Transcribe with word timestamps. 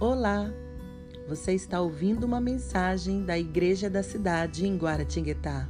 Olá! 0.00 0.50
Você 1.28 1.52
está 1.52 1.78
ouvindo 1.78 2.24
uma 2.24 2.40
mensagem 2.40 3.22
da 3.22 3.38
Igreja 3.38 3.90
da 3.90 4.02
Cidade 4.02 4.66
em 4.66 4.74
Guaratinguetá. 4.74 5.68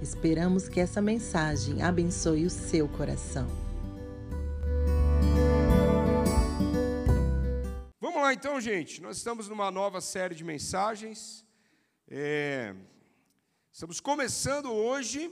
Esperamos 0.00 0.68
que 0.68 0.78
essa 0.78 1.02
mensagem 1.02 1.82
abençoe 1.82 2.46
o 2.46 2.48
seu 2.50 2.88
coração. 2.88 3.48
Vamos 8.00 8.22
lá 8.22 8.32
então, 8.32 8.60
gente. 8.60 9.02
Nós 9.02 9.16
estamos 9.16 9.48
numa 9.48 9.68
nova 9.68 10.00
série 10.00 10.36
de 10.36 10.44
mensagens. 10.44 11.44
É... 12.08 12.76
Estamos 13.72 13.98
começando 13.98 14.70
hoje. 14.70 15.28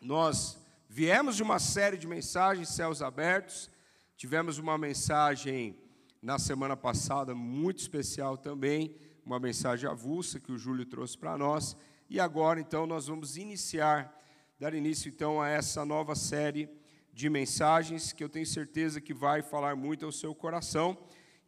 Nós 0.00 0.56
viemos 0.88 1.36
de 1.36 1.42
uma 1.42 1.58
série 1.58 1.98
de 1.98 2.06
mensagens, 2.06 2.70
céus 2.70 3.02
abertos. 3.02 3.68
Tivemos 4.16 4.56
uma 4.56 4.78
mensagem 4.78 5.78
na 6.22 6.38
semana 6.38 6.76
passada 6.76 7.34
muito 7.34 7.78
especial 7.78 8.36
também, 8.36 8.94
uma 9.24 9.38
mensagem 9.38 9.88
avulsa 9.88 10.38
que 10.38 10.52
o 10.52 10.58
Júlio 10.58 10.84
trouxe 10.84 11.16
para 11.16 11.36
nós. 11.38 11.76
E 12.08 12.20
agora, 12.20 12.60
então, 12.60 12.86
nós 12.86 13.06
vamos 13.06 13.36
iniciar, 13.36 14.14
dar 14.58 14.74
início 14.74 15.08
então 15.08 15.40
a 15.40 15.48
essa 15.48 15.84
nova 15.84 16.14
série 16.14 16.68
de 17.12 17.30
mensagens 17.30 18.12
que 18.12 18.22
eu 18.22 18.28
tenho 18.28 18.46
certeza 18.46 19.00
que 19.00 19.14
vai 19.14 19.42
falar 19.42 19.74
muito 19.76 20.04
ao 20.04 20.12
seu 20.12 20.34
coração. 20.34 20.96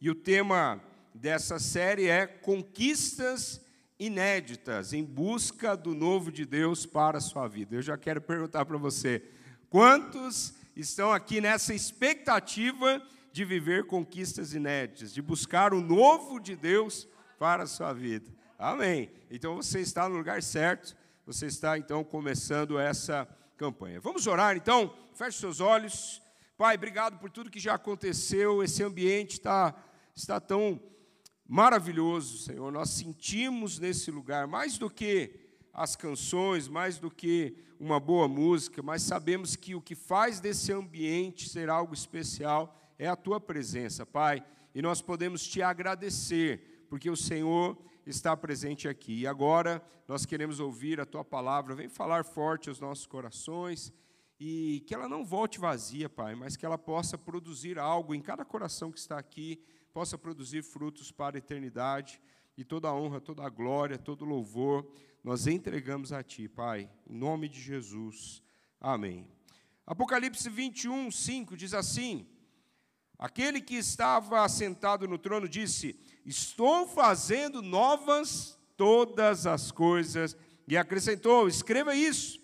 E 0.01 0.09
o 0.09 0.15
tema 0.15 0.81
dessa 1.13 1.59
série 1.59 2.07
é 2.07 2.25
Conquistas 2.25 3.61
inéditas 3.99 4.91
em 4.91 5.03
busca 5.03 5.77
do 5.77 5.93
novo 5.93 6.31
de 6.31 6.45
Deus 6.45 6.85
para 6.85 7.19
a 7.19 7.21
sua 7.21 7.47
vida. 7.47 7.75
Eu 7.75 7.81
já 7.81 7.97
quero 7.97 8.21
perguntar 8.21 8.65
para 8.65 8.77
você, 8.77 9.23
quantos 9.69 10.53
estão 10.75 11.11
aqui 11.11 11.39
nessa 11.39 11.73
expectativa 11.73 13.01
de 13.33 13.43
viver 13.43 13.87
conquistas 13.87 14.53
inéditas, 14.53 15.11
de 15.11 15.19
buscar 15.19 15.73
o 15.73 15.81
novo 15.81 16.39
de 16.39 16.55
Deus 16.55 17.07
para 17.39 17.63
a 17.63 17.67
sua 17.67 17.91
vida. 17.91 18.31
Amém. 18.59 19.11
Então 19.29 19.55
você 19.55 19.79
está 19.79 20.07
no 20.07 20.15
lugar 20.15 20.43
certo, 20.43 20.95
você 21.25 21.47
está 21.47 21.75
então 21.75 22.03
começando 22.03 22.77
essa 22.77 23.27
campanha. 23.57 23.99
Vamos 23.99 24.27
orar 24.27 24.55
então? 24.55 24.95
Feche 25.15 25.39
seus 25.39 25.59
olhos. 25.59 26.21
Pai, 26.55 26.75
obrigado 26.75 27.17
por 27.17 27.31
tudo 27.31 27.49
que 27.49 27.59
já 27.59 27.73
aconteceu. 27.73 28.63
Esse 28.63 28.83
ambiente 28.83 29.31
está, 29.31 29.75
está 30.15 30.39
tão 30.39 30.79
maravilhoso, 31.47 32.37
Senhor. 32.37 32.71
Nós 32.71 32.91
sentimos 32.91 33.79
nesse 33.79 34.11
lugar 34.11 34.45
mais 34.45 34.77
do 34.77 34.91
que 34.91 35.39
as 35.73 35.95
canções, 35.95 36.67
mais 36.67 36.99
do 36.99 37.09
que 37.09 37.57
uma 37.79 37.99
boa 37.99 38.27
música, 38.27 38.83
mas 38.83 39.01
sabemos 39.01 39.55
que 39.55 39.73
o 39.73 39.81
que 39.81 39.95
faz 39.95 40.39
desse 40.39 40.71
ambiente 40.71 41.49
ser 41.49 41.67
algo 41.67 41.95
especial 41.95 42.79
é 42.97 43.07
a 43.07 43.15
tua 43.15 43.39
presença, 43.39 44.05
Pai. 44.05 44.43
E 44.73 44.81
nós 44.81 45.01
podemos 45.01 45.45
te 45.45 45.61
agradecer, 45.61 46.85
porque 46.89 47.09
o 47.09 47.15
Senhor 47.15 47.77
está 48.05 48.35
presente 48.35 48.87
aqui. 48.87 49.21
E 49.21 49.27
agora 49.27 49.83
nós 50.07 50.25
queremos 50.25 50.59
ouvir 50.59 50.99
a 50.99 51.05
tua 51.05 51.23
palavra. 51.23 51.75
Vem 51.75 51.89
falar 51.89 52.23
forte 52.23 52.69
aos 52.69 52.79
nossos 52.79 53.05
corações 53.05 53.93
e 54.39 54.83
que 54.87 54.93
ela 54.93 55.07
não 55.07 55.23
volte 55.23 55.59
vazia, 55.59 56.09
Pai, 56.09 56.35
mas 56.35 56.57
que 56.57 56.65
ela 56.65 56.77
possa 56.77 57.17
produzir 57.17 57.79
algo 57.79 58.13
em 58.13 58.21
cada 58.21 58.43
coração 58.43 58.91
que 58.91 58.99
está 58.99 59.17
aqui, 59.17 59.63
possa 59.93 60.17
produzir 60.17 60.63
frutos 60.63 61.11
para 61.11 61.37
a 61.37 61.39
eternidade. 61.39 62.21
E 62.55 62.63
toda 62.63 62.87
a 62.87 62.93
honra, 62.93 63.19
toda 63.19 63.43
a 63.43 63.49
glória, 63.49 63.97
todo 63.97 64.23
o 64.23 64.27
louvor 64.27 64.87
nós 65.23 65.47
entregamos 65.47 66.11
a 66.11 66.21
Ti, 66.21 66.49
Pai, 66.49 66.89
em 67.09 67.15
nome 67.15 67.47
de 67.47 67.61
Jesus. 67.61 68.43
Amém. 68.79 69.25
Apocalipse 69.85 70.49
21, 70.49 71.09
5 71.09 71.55
diz 71.55 71.73
assim: 71.73 72.27
Aquele 73.23 73.61
que 73.61 73.75
estava 73.75 74.43
assentado 74.43 75.07
no 75.07 75.17
trono 75.17 75.47
disse: 75.47 75.97
Estou 76.25 76.85
fazendo 76.85 77.61
novas 77.61 78.59
todas 78.75 79.47
as 79.47 79.71
coisas. 79.71 80.35
E 80.67 80.75
acrescentou: 80.75 81.47
Escreva 81.47 81.95
isso, 81.95 82.41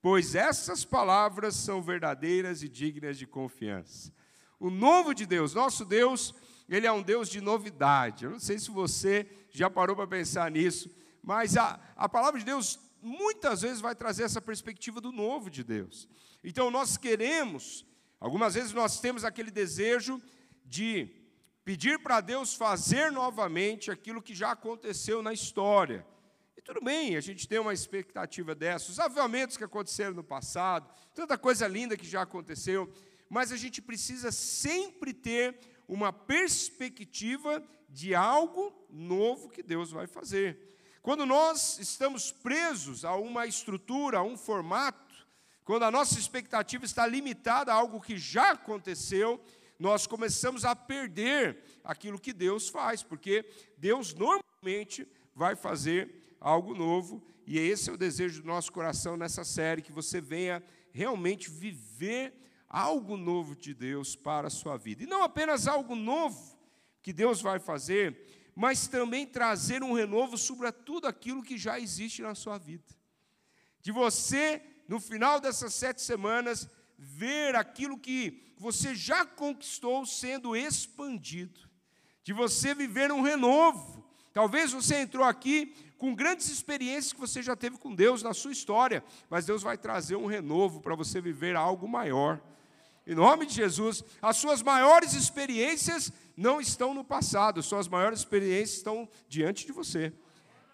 pois 0.00 0.34
essas 0.34 0.86
palavras 0.86 1.54
são 1.54 1.82
verdadeiras 1.82 2.62
e 2.62 2.68
dignas 2.70 3.18
de 3.18 3.26
confiança. 3.26 4.10
O 4.58 4.70
novo 4.70 5.14
de 5.14 5.26
Deus, 5.26 5.52
nosso 5.52 5.84
Deus, 5.84 6.34
ele 6.66 6.86
é 6.86 6.92
um 6.92 7.02
Deus 7.02 7.28
de 7.28 7.42
novidade. 7.42 8.24
Eu 8.24 8.30
não 8.30 8.40
sei 8.40 8.58
se 8.58 8.70
você 8.70 9.28
já 9.50 9.68
parou 9.68 9.94
para 9.94 10.06
pensar 10.06 10.50
nisso, 10.50 10.90
mas 11.22 11.58
a, 11.58 11.78
a 11.94 12.08
palavra 12.08 12.40
de 12.40 12.46
Deus 12.46 12.80
muitas 13.02 13.60
vezes 13.60 13.82
vai 13.82 13.94
trazer 13.94 14.22
essa 14.22 14.40
perspectiva 14.40 14.98
do 14.98 15.12
novo 15.12 15.50
de 15.50 15.62
Deus. 15.62 16.08
Então 16.42 16.70
nós 16.70 16.96
queremos, 16.96 17.84
algumas 18.22 18.54
vezes 18.54 18.72
nós 18.72 19.00
temos 19.00 19.24
aquele 19.24 19.50
desejo 19.50 20.22
de 20.64 21.08
pedir 21.64 21.98
para 21.98 22.20
Deus 22.20 22.54
fazer 22.54 23.10
novamente 23.10 23.90
aquilo 23.90 24.22
que 24.22 24.32
já 24.32 24.52
aconteceu 24.52 25.20
na 25.22 25.32
história. 25.32 26.06
E 26.56 26.62
tudo 26.62 26.80
bem, 26.80 27.16
a 27.16 27.20
gente 27.20 27.48
tem 27.48 27.58
uma 27.58 27.74
expectativa 27.74 28.54
dessa, 28.54 28.92
os 28.92 29.00
avivamentos 29.00 29.56
que 29.56 29.64
aconteceram 29.64 30.14
no 30.14 30.22
passado, 30.22 30.88
tanta 31.12 31.36
coisa 31.36 31.66
linda 31.66 31.96
que 31.96 32.06
já 32.06 32.22
aconteceu, 32.22 32.88
mas 33.28 33.50
a 33.50 33.56
gente 33.56 33.82
precisa 33.82 34.30
sempre 34.30 35.12
ter 35.12 35.58
uma 35.88 36.12
perspectiva 36.12 37.60
de 37.88 38.14
algo 38.14 38.72
novo 38.88 39.48
que 39.48 39.64
Deus 39.64 39.90
vai 39.90 40.06
fazer. 40.06 40.78
Quando 41.02 41.26
nós 41.26 41.80
estamos 41.80 42.30
presos 42.30 43.04
a 43.04 43.16
uma 43.16 43.48
estrutura, 43.48 44.18
a 44.18 44.22
um 44.22 44.36
formato, 44.36 45.11
quando 45.64 45.84
a 45.84 45.90
nossa 45.90 46.18
expectativa 46.18 46.84
está 46.84 47.06
limitada 47.06 47.72
a 47.72 47.76
algo 47.76 48.00
que 48.00 48.16
já 48.16 48.52
aconteceu, 48.52 49.40
nós 49.78 50.06
começamos 50.06 50.64
a 50.64 50.74
perder 50.74 51.58
aquilo 51.84 52.18
que 52.18 52.32
Deus 52.32 52.68
faz, 52.68 53.02
porque 53.02 53.44
Deus 53.76 54.14
normalmente 54.14 55.06
vai 55.34 55.56
fazer 55.56 56.36
algo 56.40 56.74
novo, 56.74 57.22
e 57.46 57.58
esse 57.58 57.90
é 57.90 57.92
o 57.92 57.96
desejo 57.96 58.42
do 58.42 58.46
nosso 58.46 58.72
coração 58.72 59.16
nessa 59.16 59.44
série, 59.44 59.82
que 59.82 59.92
você 59.92 60.20
venha 60.20 60.62
realmente 60.92 61.50
viver 61.50 62.34
algo 62.68 63.16
novo 63.16 63.54
de 63.54 63.74
Deus 63.74 64.16
para 64.16 64.46
a 64.46 64.50
sua 64.50 64.76
vida. 64.76 65.02
E 65.02 65.06
não 65.06 65.22
apenas 65.22 65.66
algo 65.66 65.94
novo 65.94 66.58
que 67.02 67.12
Deus 67.12 67.40
vai 67.40 67.58
fazer, 67.58 68.16
mas 68.54 68.86
também 68.86 69.26
trazer 69.26 69.82
um 69.82 69.92
renovo 69.92 70.38
sobre 70.38 70.70
tudo 70.70 71.06
aquilo 71.06 71.42
que 71.42 71.58
já 71.58 71.78
existe 71.78 72.22
na 72.22 72.34
sua 72.34 72.58
vida. 72.58 72.94
De 73.80 73.90
você, 73.90 74.62
no 74.92 75.00
final 75.00 75.40
dessas 75.40 75.72
sete 75.72 76.02
semanas, 76.02 76.68
ver 76.98 77.56
aquilo 77.56 77.96
que 77.96 78.52
você 78.58 78.94
já 78.94 79.24
conquistou 79.24 80.04
sendo 80.04 80.54
expandido. 80.54 81.60
De 82.22 82.34
você 82.34 82.74
viver 82.74 83.10
um 83.10 83.22
renovo. 83.22 84.04
Talvez 84.34 84.70
você 84.70 84.96
entrou 84.96 85.24
aqui 85.24 85.74
com 85.96 86.14
grandes 86.14 86.50
experiências 86.50 87.14
que 87.14 87.18
você 87.18 87.42
já 87.42 87.56
teve 87.56 87.78
com 87.78 87.94
Deus 87.94 88.22
na 88.22 88.34
sua 88.34 88.52
história, 88.52 89.02
mas 89.30 89.46
Deus 89.46 89.62
vai 89.62 89.78
trazer 89.78 90.16
um 90.16 90.26
renovo 90.26 90.78
para 90.78 90.94
você 90.94 91.22
viver 91.22 91.56
algo 91.56 91.88
maior. 91.88 92.38
Em 93.06 93.14
nome 93.14 93.46
de 93.46 93.54
Jesus, 93.54 94.04
as 94.20 94.36
suas 94.36 94.62
maiores 94.62 95.14
experiências 95.14 96.12
não 96.36 96.60
estão 96.60 96.92
no 96.92 97.02
passado, 97.02 97.62
suas 97.62 97.88
maiores 97.88 98.18
experiências 98.18 98.76
estão 98.76 99.08
diante 99.26 99.64
de 99.64 99.72
você, 99.72 100.12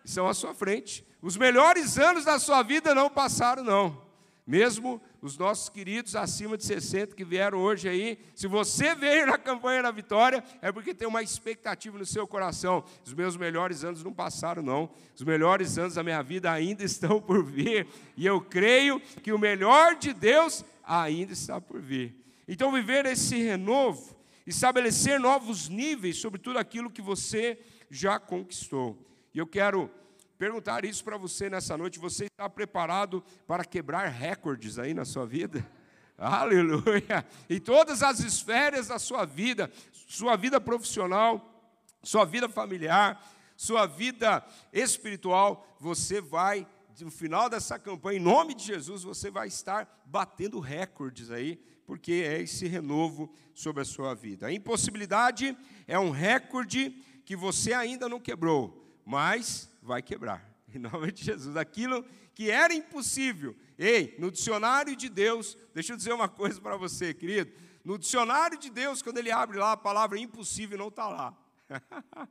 estão 0.05 0.27
à 0.27 0.35
sua 0.35 0.57
frente. 0.57 1.07
Os 1.23 1.37
melhores 1.37 2.01
anos 2.01 2.25
da 2.25 2.41
sua 2.41 2.65
vida 2.65 2.97
não 2.97 3.09
passaram, 3.09 3.63
não. 3.63 4.08
Mesmo 4.49 4.99
os 5.21 5.37
nossos 5.37 5.69
queridos 5.69 6.17
acima 6.17 6.57
de 6.57 6.65
60 6.65 7.15
que 7.15 7.23
vieram 7.23 7.59
hoje 7.59 7.87
aí, 7.87 8.19
se 8.35 8.47
você 8.47 8.95
veio 8.97 9.27
na 9.27 9.37
campanha 9.37 9.83
da 9.83 9.91
vitória, 9.91 10.43
é 10.63 10.73
porque 10.73 10.95
tem 10.95 11.07
uma 11.07 11.23
expectativa 11.23 11.99
no 11.99 12.07
seu 12.07 12.27
coração. 12.27 12.83
Os 13.05 13.13
meus 13.13 13.37
melhores 13.37 13.85
anos 13.85 14.03
não 14.03 14.11
passaram, 14.11 14.63
não. 14.63 14.89
Os 15.15 15.23
melhores 15.23 15.77
anos 15.77 15.97
da 15.97 16.03
minha 16.03 16.23
vida 16.23 16.51
ainda 16.51 16.83
estão 16.85 17.21
por 17.21 17.45
vir. 17.45 17.87
E 18.17 18.25
eu 18.25 18.41
creio 18.41 18.99
que 19.23 19.35
o 19.35 19.39
melhor 19.39 19.97
de 19.97 20.15
Deus 20.15 20.65
ainda 20.83 21.35
está 21.35 21.61
por 21.61 21.79
vir. 21.79 22.17
Então, 22.49 22.73
viver 22.73 23.05
esse 23.05 23.37
renovo 23.37 24.17
estabelecer 24.47 25.21
novos 25.21 25.69
níveis 25.69 26.17
sobre 26.17 26.41
tudo 26.41 26.59
aquilo 26.59 26.91
que 26.91 27.03
você 27.03 27.59
já 27.91 28.19
conquistou. 28.19 28.97
E 29.35 29.39
eu 29.39 29.47
quero 29.47 29.91
perguntar 30.39 30.85
isso 30.85 31.05
para 31.05 31.17
você 31.17 31.51
nessa 31.51 31.77
noite: 31.77 31.99
você 31.99 32.27
está 32.27 32.49
preparado 32.49 33.23
para 33.47 33.65
quebrar 33.65 34.07
recordes 34.09 34.79
aí 34.79 34.95
na 34.95 35.05
sua 35.05 35.27
vida? 35.27 35.67
Aleluia! 36.17 37.27
Em 37.51 37.61
todas 37.61 38.03
as 38.03 38.21
esferas 38.21 38.89
da 38.89 38.99
sua 38.99 39.25
vida, 39.25 39.71
sua 39.93 40.37
vida 40.37 40.61
profissional, 40.61 41.77
sua 42.03 42.25
vida 42.25 42.49
familiar, 42.49 43.23
sua 43.57 43.87
vida 43.87 44.45
espiritual, 44.73 45.67
você 45.81 46.21
vai, 46.21 46.67
no 47.01 47.11
final 47.11 47.51
dessa 47.51 47.79
campanha, 47.79 48.19
em 48.19 48.23
nome 48.23 48.55
de 48.55 48.65
Jesus, 48.65 49.03
você 49.03 49.31
vai 49.31 49.49
estar 49.49 50.03
batendo 50.07 50.61
recordes 50.61 51.31
aí 51.31 51.61
porque 51.89 52.13
é 52.13 52.43
esse 52.43 52.67
renovo 52.67 53.33
sobre 53.55 53.81
a 53.81 53.85
sua 53.85 54.15
vida. 54.15 54.47
A 54.47 54.53
impossibilidade 54.53 55.57
é 55.87 55.99
um 55.99 56.11
recorde 56.11 56.91
que 57.25 57.35
você 57.35 57.73
ainda 57.73 58.11
não 58.11 58.21
quebrou, 58.21 58.87
mas 59.07 59.71
vai 59.89 60.03
quebrar. 60.03 60.47
Em 60.73 60.79
nome 60.79 61.11
de 61.11 61.25
Jesus. 61.25 61.57
Aquilo 61.57 62.05
que 62.35 62.51
era 62.51 62.75
impossível. 62.75 63.57
Ei, 63.79 64.15
no 64.19 64.31
dicionário 64.31 64.95
de 64.95 65.09
Deus, 65.09 65.57
deixa 65.75 65.95
eu 65.95 65.97
dizer 65.97 66.13
uma 66.13 66.29
coisa 66.29 66.61
para 66.61 66.77
você, 66.77 67.15
querido. 67.15 67.51
No 67.83 67.99
dicionário 67.99 68.59
de 68.59 68.71
Deus, 68.71 69.01
quando 69.01 69.17
ele 69.17 69.31
abre 69.31 69.57
lá 69.57 69.73
a 69.73 69.77
palavra 69.77 70.19
impossível, 70.19 70.77
não 70.77 70.89
está 70.89 71.09
lá. 71.09 71.37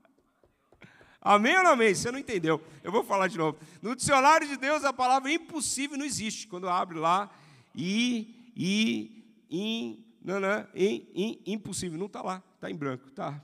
amém 1.19 1.57
ou 1.57 1.63
não 1.63 1.71
amém? 1.71 1.95
Você 1.95 2.11
não 2.11 2.19
entendeu. 2.19 2.61
Eu 2.83 2.91
vou 2.91 3.03
falar 3.03 3.27
de 3.27 3.37
novo. 3.37 3.57
No 3.81 3.95
dicionário 3.95 4.47
de 4.47 4.55
Deus, 4.55 4.83
a 4.83 4.93
palavra 4.93 5.31
impossível 5.31 5.97
não 5.97 6.05
existe. 6.05 6.47
Quando 6.47 6.69
abre 6.69 6.99
lá, 6.99 7.29
e, 7.75 8.51
e, 8.55 9.25
in, 9.49 10.05
não, 10.21 10.39
in, 10.75 11.09
in, 11.15 11.53
impossível. 11.53 11.97
Não 11.97 12.05
está 12.05 12.21
lá, 12.21 12.43
está 12.55 12.69
em 12.69 12.75
branco. 12.75 13.09
Tá. 13.11 13.41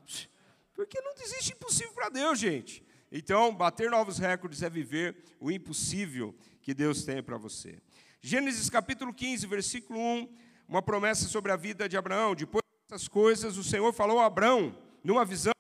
Porque 0.75 1.01
não 1.01 1.13
existe 1.19 1.53
impossível 1.53 1.93
para 1.93 2.09
Deus, 2.09 2.37
gente. 2.37 2.85
Então, 3.15 3.53
bater 3.53 3.91
novos 3.91 4.17
recordes 4.17 4.63
é 4.63 4.69
viver 4.71 5.15
o 5.39 5.51
impossível 5.51 6.35
que 6.63 6.73
Deus 6.73 7.03
tem 7.03 7.21
para 7.21 7.37
você. 7.37 7.77
Gênesis 8.19 8.71
capítulo 8.71 9.13
15, 9.13 9.45
versículo 9.45 9.99
1, 9.99 10.35
uma 10.67 10.81
promessa 10.81 11.27
sobre 11.27 11.51
a 11.51 11.55
vida 11.55 11.87
de 11.87 11.95
Abraão. 11.95 12.33
Depois 12.33 12.63
dessas 12.89 13.07
coisas, 13.07 13.55
o 13.55 13.63
Senhor 13.63 13.93
falou 13.93 14.19
a 14.19 14.25
Abraão, 14.25 14.75
numa 15.03 15.23
visão: 15.23 15.53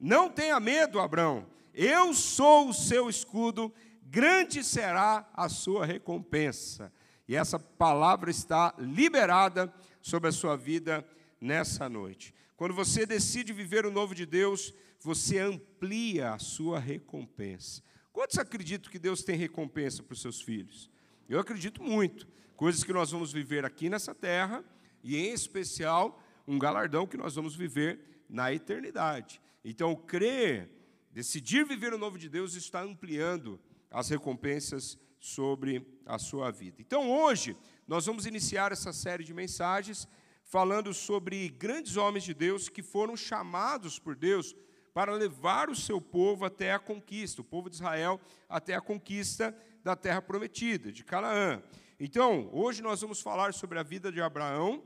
Não 0.00 0.28
tenha 0.28 0.58
medo, 0.58 0.98
Abraão, 0.98 1.46
eu 1.72 2.12
sou 2.12 2.70
o 2.70 2.74
seu 2.74 3.08
escudo, 3.08 3.72
grande 4.02 4.64
será 4.64 5.30
a 5.34 5.48
sua 5.48 5.86
recompensa. 5.86 6.92
E 7.28 7.36
essa 7.36 7.60
palavra 7.60 8.28
está 8.28 8.74
liberada 8.76 9.72
sobre 10.02 10.30
a 10.30 10.32
sua 10.32 10.56
vida 10.56 11.06
nessa 11.40 11.88
noite. 11.88 12.34
Quando 12.56 12.74
você 12.74 13.06
decide 13.06 13.52
viver 13.52 13.86
o 13.86 13.92
novo 13.92 14.16
de 14.16 14.26
Deus, 14.26 14.74
você 15.00 15.38
amplia 15.38 16.32
a 16.32 16.38
sua 16.38 16.78
recompensa. 16.78 17.82
Quantos 18.12 18.38
acreditam 18.38 18.90
que 18.90 18.98
Deus 18.98 19.22
tem 19.22 19.36
recompensa 19.36 20.02
para 20.02 20.12
os 20.12 20.20
seus 20.20 20.40
filhos? 20.40 20.90
Eu 21.28 21.38
acredito 21.38 21.82
muito. 21.82 22.26
Coisas 22.56 22.82
que 22.82 22.92
nós 22.92 23.10
vamos 23.10 23.32
viver 23.32 23.64
aqui 23.64 23.88
nessa 23.88 24.14
terra, 24.14 24.64
e 25.02 25.16
em 25.16 25.32
especial, 25.32 26.20
um 26.46 26.58
galardão 26.58 27.06
que 27.06 27.16
nós 27.16 27.36
vamos 27.36 27.54
viver 27.54 28.24
na 28.28 28.52
eternidade. 28.52 29.40
Então, 29.64 29.94
crer, 29.94 30.68
decidir 31.12 31.64
viver 31.64 31.92
o 31.92 31.98
novo 31.98 32.18
de 32.18 32.28
Deus, 32.28 32.54
está 32.54 32.82
ampliando 32.82 33.60
as 33.90 34.08
recompensas 34.08 34.98
sobre 35.20 35.86
a 36.04 36.18
sua 36.18 36.50
vida. 36.50 36.76
Então, 36.80 37.10
hoje, 37.10 37.56
nós 37.86 38.06
vamos 38.06 38.26
iniciar 38.26 38.72
essa 38.72 38.92
série 38.92 39.24
de 39.24 39.32
mensagens 39.32 40.08
falando 40.42 40.92
sobre 40.94 41.48
grandes 41.50 41.96
homens 41.96 42.24
de 42.24 42.34
Deus 42.34 42.68
que 42.68 42.82
foram 42.82 43.16
chamados 43.16 43.98
por 43.98 44.16
Deus 44.16 44.56
para 44.98 45.12
levar 45.12 45.70
o 45.70 45.76
seu 45.76 46.00
povo 46.00 46.44
até 46.44 46.72
a 46.72 46.78
conquista, 46.80 47.40
o 47.40 47.44
povo 47.44 47.70
de 47.70 47.76
Israel 47.76 48.20
até 48.48 48.74
a 48.74 48.80
conquista 48.80 49.56
da 49.84 49.94
terra 49.94 50.20
prometida, 50.20 50.90
de 50.90 51.04
Canaã. 51.04 51.62
Então, 52.00 52.50
hoje 52.52 52.82
nós 52.82 53.00
vamos 53.00 53.20
falar 53.20 53.54
sobre 53.54 53.78
a 53.78 53.84
vida 53.84 54.10
de 54.10 54.20
Abraão. 54.20 54.82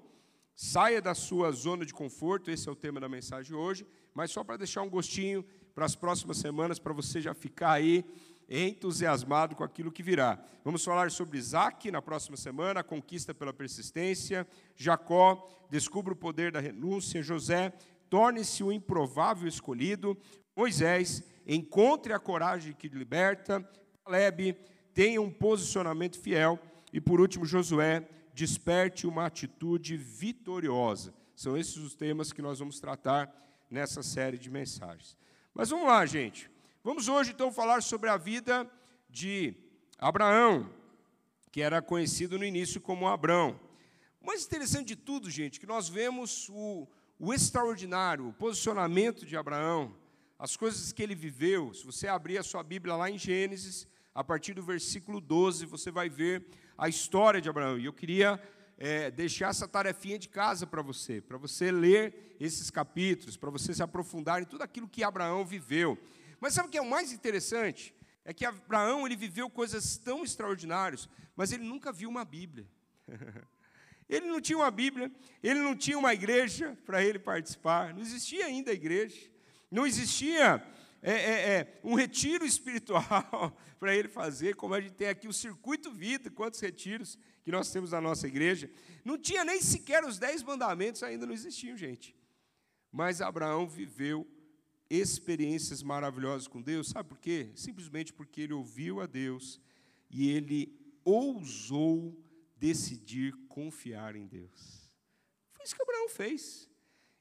Saia 0.54 1.00
da 1.00 1.14
sua 1.14 1.50
zona 1.50 1.86
de 1.86 1.94
conforto, 1.94 2.50
esse 2.50 2.68
é 2.68 2.70
o 2.70 2.76
tema 2.76 3.00
da 3.00 3.08
mensagem 3.08 3.56
hoje, 3.56 3.86
mas 4.12 4.30
só 4.30 4.44
para 4.44 4.58
deixar 4.58 4.82
um 4.82 4.90
gostinho 4.90 5.42
para 5.74 5.86
as 5.86 5.96
próximas 5.96 6.36
semanas, 6.36 6.78
para 6.78 6.92
você 6.92 7.18
já 7.18 7.32
ficar 7.32 7.72
aí 7.72 8.04
entusiasmado 8.50 9.56
com 9.56 9.64
aquilo 9.64 9.90
que 9.90 10.02
virá. 10.02 10.38
Vamos 10.62 10.84
falar 10.84 11.10
sobre 11.10 11.38
Isaac 11.38 11.90
na 11.90 12.02
próxima 12.02 12.36
semana, 12.36 12.80
a 12.80 12.84
conquista 12.84 13.32
pela 13.32 13.54
persistência, 13.54 14.46
Jacó, 14.76 15.48
descubra 15.70 16.12
o 16.12 16.16
poder 16.16 16.52
da 16.52 16.60
renúncia, 16.60 17.22
José, 17.22 17.72
torne-se 18.12 18.62
o 18.62 18.70
improvável 18.70 19.48
escolhido. 19.48 20.18
Moisés, 20.54 21.24
encontre 21.46 22.12
a 22.12 22.18
coragem 22.18 22.74
que 22.74 22.86
liberta. 22.86 23.66
Caleb, 24.04 24.54
tenha 24.92 25.22
um 25.22 25.30
posicionamento 25.30 26.20
fiel. 26.20 26.60
E 26.92 27.00
por 27.00 27.22
último, 27.22 27.46
Josué, 27.46 28.06
desperte 28.34 29.06
uma 29.06 29.24
atitude 29.24 29.96
vitoriosa. 29.96 31.14
São 31.34 31.56
esses 31.56 31.78
os 31.78 31.94
temas 31.94 32.34
que 32.34 32.42
nós 32.42 32.58
vamos 32.58 32.78
tratar 32.78 33.34
nessa 33.70 34.02
série 34.02 34.36
de 34.36 34.50
mensagens. 34.50 35.16
Mas 35.54 35.70
vamos 35.70 35.86
lá, 35.86 36.04
gente. 36.04 36.50
Vamos 36.84 37.08
hoje 37.08 37.30
então 37.30 37.50
falar 37.50 37.82
sobre 37.82 38.10
a 38.10 38.18
vida 38.18 38.70
de 39.08 39.54
Abraão, 39.98 40.68
que 41.50 41.62
era 41.62 41.80
conhecido 41.80 42.38
no 42.38 42.44
início 42.44 42.78
como 42.78 43.08
Abrão. 43.08 43.58
O 44.20 44.26
mais 44.26 44.44
interessante 44.44 44.88
de 44.88 44.96
tudo, 44.96 45.30
gente, 45.30 45.58
que 45.58 45.66
nós 45.66 45.88
vemos 45.88 46.50
o, 46.50 46.86
o 47.24 47.32
extraordinário, 47.32 48.26
o 48.26 48.32
posicionamento 48.32 49.24
de 49.24 49.36
Abraão, 49.36 49.94
as 50.36 50.56
coisas 50.56 50.92
que 50.92 51.00
ele 51.00 51.14
viveu. 51.14 51.72
Se 51.72 51.86
você 51.86 52.08
abrir 52.08 52.36
a 52.36 52.42
sua 52.42 52.64
Bíblia 52.64 52.96
lá 52.96 53.08
em 53.08 53.16
Gênesis, 53.16 53.86
a 54.12 54.24
partir 54.24 54.54
do 54.54 54.62
versículo 54.64 55.20
12, 55.20 55.64
você 55.66 55.92
vai 55.92 56.08
ver 56.08 56.44
a 56.76 56.88
história 56.88 57.40
de 57.40 57.48
Abraão. 57.48 57.78
E 57.78 57.84
eu 57.84 57.92
queria 57.92 58.42
é, 58.76 59.08
deixar 59.08 59.50
essa 59.50 59.68
tarefinha 59.68 60.18
de 60.18 60.28
casa 60.28 60.66
para 60.66 60.82
você, 60.82 61.20
para 61.20 61.38
você 61.38 61.70
ler 61.70 62.36
esses 62.40 62.70
capítulos, 62.70 63.36
para 63.36 63.50
você 63.50 63.72
se 63.72 63.84
aprofundar 63.84 64.42
em 64.42 64.44
tudo 64.44 64.62
aquilo 64.62 64.88
que 64.88 65.04
Abraão 65.04 65.44
viveu. 65.44 65.96
Mas 66.40 66.54
sabe 66.54 66.66
o 66.66 66.70
que 66.72 66.78
é 66.78 66.82
o 66.82 66.90
mais 66.90 67.12
interessante? 67.12 67.94
É 68.24 68.34
que 68.34 68.44
Abraão 68.44 69.06
ele 69.06 69.14
viveu 69.14 69.48
coisas 69.48 69.96
tão 69.96 70.24
extraordinárias, 70.24 71.08
mas 71.36 71.52
ele 71.52 71.62
nunca 71.62 71.92
viu 71.92 72.10
uma 72.10 72.24
Bíblia. 72.24 72.66
Ele 74.12 74.26
não 74.26 74.42
tinha 74.42 74.58
uma 74.58 74.70
Bíblia, 74.70 75.10
ele 75.42 75.58
não 75.60 75.74
tinha 75.74 75.98
uma 75.98 76.12
igreja 76.12 76.76
para 76.84 77.02
ele 77.02 77.18
participar, 77.18 77.94
não 77.94 78.02
existia 78.02 78.44
ainda 78.44 78.70
a 78.70 78.74
igreja, 78.74 79.18
não 79.70 79.86
existia 79.86 80.62
é, 81.02 81.12
é, 81.12 81.50
é, 81.54 81.80
um 81.82 81.94
retiro 81.94 82.44
espiritual 82.46 83.56
para 83.80 83.96
ele 83.96 84.08
fazer, 84.08 84.54
como 84.54 84.74
a 84.74 84.80
gente 84.82 84.92
tem 84.92 85.08
aqui 85.08 85.26
o 85.26 85.32
Circuito 85.32 85.90
Vida, 85.90 86.30
quantos 86.30 86.60
retiros 86.60 87.18
que 87.42 87.50
nós 87.50 87.72
temos 87.72 87.92
na 87.92 88.02
nossa 88.02 88.28
igreja. 88.28 88.70
Não 89.02 89.16
tinha 89.16 89.46
nem 89.46 89.62
sequer 89.62 90.04
os 90.04 90.18
dez 90.18 90.42
mandamentos, 90.42 91.02
ainda 91.02 91.24
não 91.24 91.32
existiam, 91.32 91.74
gente. 91.74 92.14
Mas 92.92 93.22
Abraão 93.22 93.66
viveu 93.66 94.28
experiências 94.90 95.82
maravilhosas 95.82 96.46
com 96.46 96.60
Deus, 96.60 96.90
sabe 96.90 97.08
por 97.08 97.18
quê? 97.18 97.50
Simplesmente 97.54 98.12
porque 98.12 98.42
ele 98.42 98.52
ouviu 98.52 99.00
a 99.00 99.06
Deus 99.06 99.58
e 100.10 100.28
ele 100.28 100.78
ousou 101.02 102.21
decidir 102.62 103.34
confiar 103.48 104.14
em 104.14 104.24
Deus. 104.24 104.88
Foi 105.50 105.64
isso 105.64 105.74
que 105.74 105.82
Abraão 105.82 106.08
fez. 106.08 106.70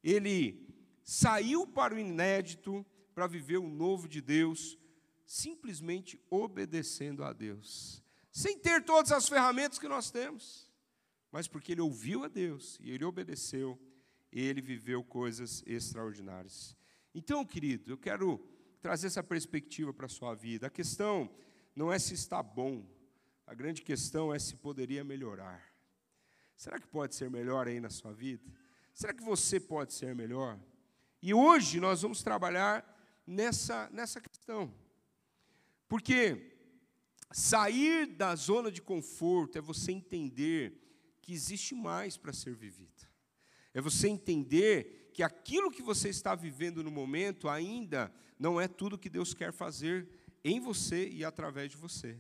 Ele 0.04 0.68
saiu 1.04 1.66
para 1.66 1.96
o 1.96 2.00
inédito 2.00 2.86
para 3.16 3.26
viver 3.26 3.58
o 3.58 3.68
novo 3.68 4.08
de 4.08 4.22
Deus, 4.22 4.78
simplesmente 5.26 6.22
obedecendo 6.30 7.24
a 7.24 7.34
Deus, 7.34 8.04
sem 8.32 8.56
ter 8.56 8.86
todas 8.86 9.12
as 9.12 9.28
ferramentas 9.28 9.80
que 9.80 9.88
nós 9.88 10.12
temos, 10.12 10.72
mas 11.32 11.48
porque 11.48 11.72
ele 11.72 11.82
ouviu 11.82 12.24
a 12.24 12.28
Deus 12.28 12.78
e 12.80 12.92
ele 12.92 13.04
obedeceu, 13.04 13.80
ele 14.32 14.62
viveu 14.62 15.04
coisas 15.04 15.64
extraordinárias. 15.66 16.78
Então, 17.15 17.44
querido, 17.44 17.92
eu 17.92 17.98
quero 17.98 18.48
trazer 18.80 19.08
essa 19.08 19.24
perspectiva 19.24 19.92
para 19.92 20.06
a 20.06 20.10
sua 20.10 20.36
vida. 20.36 20.68
A 20.68 20.70
questão 20.70 21.34
não 21.75 21.92
é 21.92 21.98
se 21.98 22.13
está 22.13 22.44
bom, 22.44 22.86
a 23.51 23.53
grande 23.53 23.81
questão 23.81 24.34
é 24.34 24.39
se 24.39 24.55
poderia 24.55 25.03
melhorar. 25.03 25.62
Será 26.55 26.79
que 26.79 26.88
pode 26.88 27.15
ser 27.15 27.29
melhor 27.29 27.67
aí 27.67 27.81
na 27.81 27.89
sua 27.89 28.13
vida? 28.13 28.50
Será 28.93 29.13
que 29.13 29.22
você 29.22 29.60
pode 29.60 29.93
ser 29.93 30.15
melhor? 30.15 30.58
E 31.22 31.34
hoje 31.34 31.81
nós 31.81 32.01
vamos 32.01 32.24
trabalhar 32.24 32.81
nessa, 33.27 33.89
nessa 33.91 34.22
questão. 34.22 34.74
Porque 35.89 36.55
sair 37.29 38.05
da 38.05 38.34
zona 38.38 38.72
de 38.72 38.81
conforto 38.81 39.58
é 39.58 39.62
você 39.62 39.91
entender 39.91 41.17
que 41.22 41.34
existe 41.34 41.75
mais 41.75 42.15
para 42.15 42.31
ser 42.31 42.55
vivido. 42.55 43.05
É 43.74 43.81
você 43.81 44.08
entender 44.08 45.12
que 45.13 45.24
aquilo 45.24 45.70
que 45.70 45.81
você 45.81 46.08
está 46.08 46.36
vivendo 46.36 46.81
no 46.81 46.89
momento 46.89 47.50
ainda 47.50 48.13
não 48.39 48.62
é 48.62 48.70
tudo 48.70 48.98
que 48.98 49.10
Deus 49.10 49.34
quer 49.34 49.51
fazer 49.51 50.08
em 50.41 50.58
você 50.58 51.10
e 51.10 51.25
através 51.25 51.70
de 51.70 51.75
você. 51.75 52.17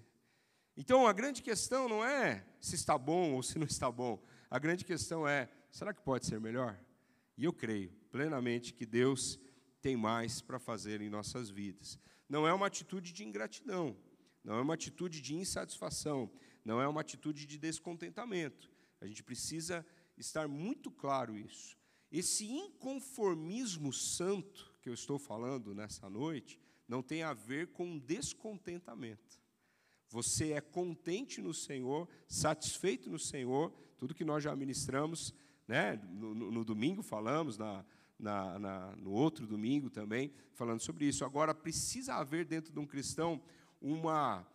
Então, 0.75 1.05
a 1.05 1.13
grande 1.13 1.41
questão 1.41 1.89
não 1.89 2.03
é 2.03 2.45
se 2.59 2.75
está 2.75 2.97
bom 2.97 3.33
ou 3.33 3.43
se 3.43 3.59
não 3.59 3.67
está 3.67 3.91
bom. 3.91 4.23
A 4.49 4.57
grande 4.57 4.85
questão 4.85 5.27
é: 5.27 5.49
será 5.69 5.93
que 5.93 6.01
pode 6.01 6.25
ser 6.25 6.39
melhor? 6.39 6.79
E 7.37 7.43
eu 7.43 7.53
creio 7.53 7.91
plenamente 8.09 8.73
que 8.73 8.85
Deus 8.85 9.39
tem 9.81 9.97
mais 9.97 10.41
para 10.41 10.59
fazer 10.59 11.01
em 11.01 11.09
nossas 11.09 11.49
vidas. 11.49 11.99
Não 12.29 12.47
é 12.47 12.53
uma 12.53 12.67
atitude 12.67 13.11
de 13.11 13.25
ingratidão, 13.25 13.97
não 14.43 14.55
é 14.55 14.61
uma 14.61 14.75
atitude 14.75 15.21
de 15.21 15.35
insatisfação, 15.35 16.31
não 16.63 16.81
é 16.81 16.87
uma 16.87 17.01
atitude 17.01 17.45
de 17.45 17.57
descontentamento. 17.57 18.69
A 19.01 19.07
gente 19.07 19.23
precisa 19.23 19.85
estar 20.17 20.47
muito 20.47 20.91
claro 20.91 21.37
isso. 21.37 21.75
Esse 22.11 22.45
inconformismo 22.45 23.91
santo 23.91 24.73
que 24.81 24.89
eu 24.89 24.93
estou 24.93 25.17
falando 25.17 25.73
nessa 25.73 26.09
noite 26.09 26.59
não 26.87 27.01
tem 27.01 27.23
a 27.23 27.33
ver 27.33 27.67
com 27.67 27.97
descontentamento. 27.97 29.40
Você 30.11 30.51
é 30.51 30.59
contente 30.59 31.41
no 31.41 31.53
Senhor, 31.53 32.05
satisfeito 32.27 33.09
no 33.09 33.17
Senhor, 33.17 33.71
tudo 33.97 34.13
que 34.13 34.25
nós 34.25 34.43
já 34.43 34.53
ministramos, 34.53 35.33
né? 35.65 35.95
no, 36.09 36.35
no, 36.35 36.51
no 36.51 36.65
domingo 36.65 37.01
falamos, 37.01 37.57
na, 37.57 37.85
na, 38.19 38.59
na, 38.59 38.95
no 38.97 39.11
outro 39.11 39.47
domingo 39.47 39.89
também, 39.89 40.33
falando 40.53 40.81
sobre 40.81 41.05
isso. 41.05 41.23
Agora, 41.23 41.55
precisa 41.55 42.15
haver 42.15 42.43
dentro 42.43 42.73
de 42.73 42.79
um 42.79 42.85
cristão 42.85 43.41
uma, 43.81 44.45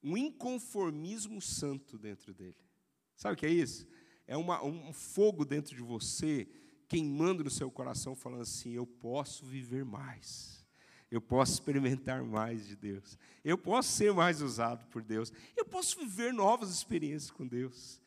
um 0.00 0.16
inconformismo 0.16 1.40
santo 1.40 1.98
dentro 1.98 2.32
dele. 2.32 2.56
Sabe 3.16 3.34
o 3.34 3.36
que 3.36 3.46
é 3.46 3.50
isso? 3.50 3.88
É 4.24 4.36
uma, 4.36 4.64
um 4.64 4.92
fogo 4.92 5.44
dentro 5.44 5.74
de 5.74 5.82
você 5.82 6.48
queimando 6.88 7.42
no 7.42 7.50
seu 7.50 7.72
coração, 7.72 8.14
falando 8.14 8.42
assim: 8.42 8.70
eu 8.70 8.86
posso 8.86 9.44
viver 9.44 9.84
mais. 9.84 10.55
Eu 11.10 11.20
posso 11.20 11.52
experimentar 11.52 12.22
mais 12.22 12.66
de 12.66 12.74
Deus. 12.74 13.18
Eu 13.44 13.56
posso 13.56 13.90
ser 13.92 14.12
mais 14.12 14.42
usado 14.42 14.86
por 14.86 15.02
Deus. 15.02 15.32
Eu 15.56 15.64
posso 15.64 15.98
viver 15.98 16.32
novas 16.32 16.70
experiências 16.70 17.30
com 17.30 17.46
Deus. 17.46 18.00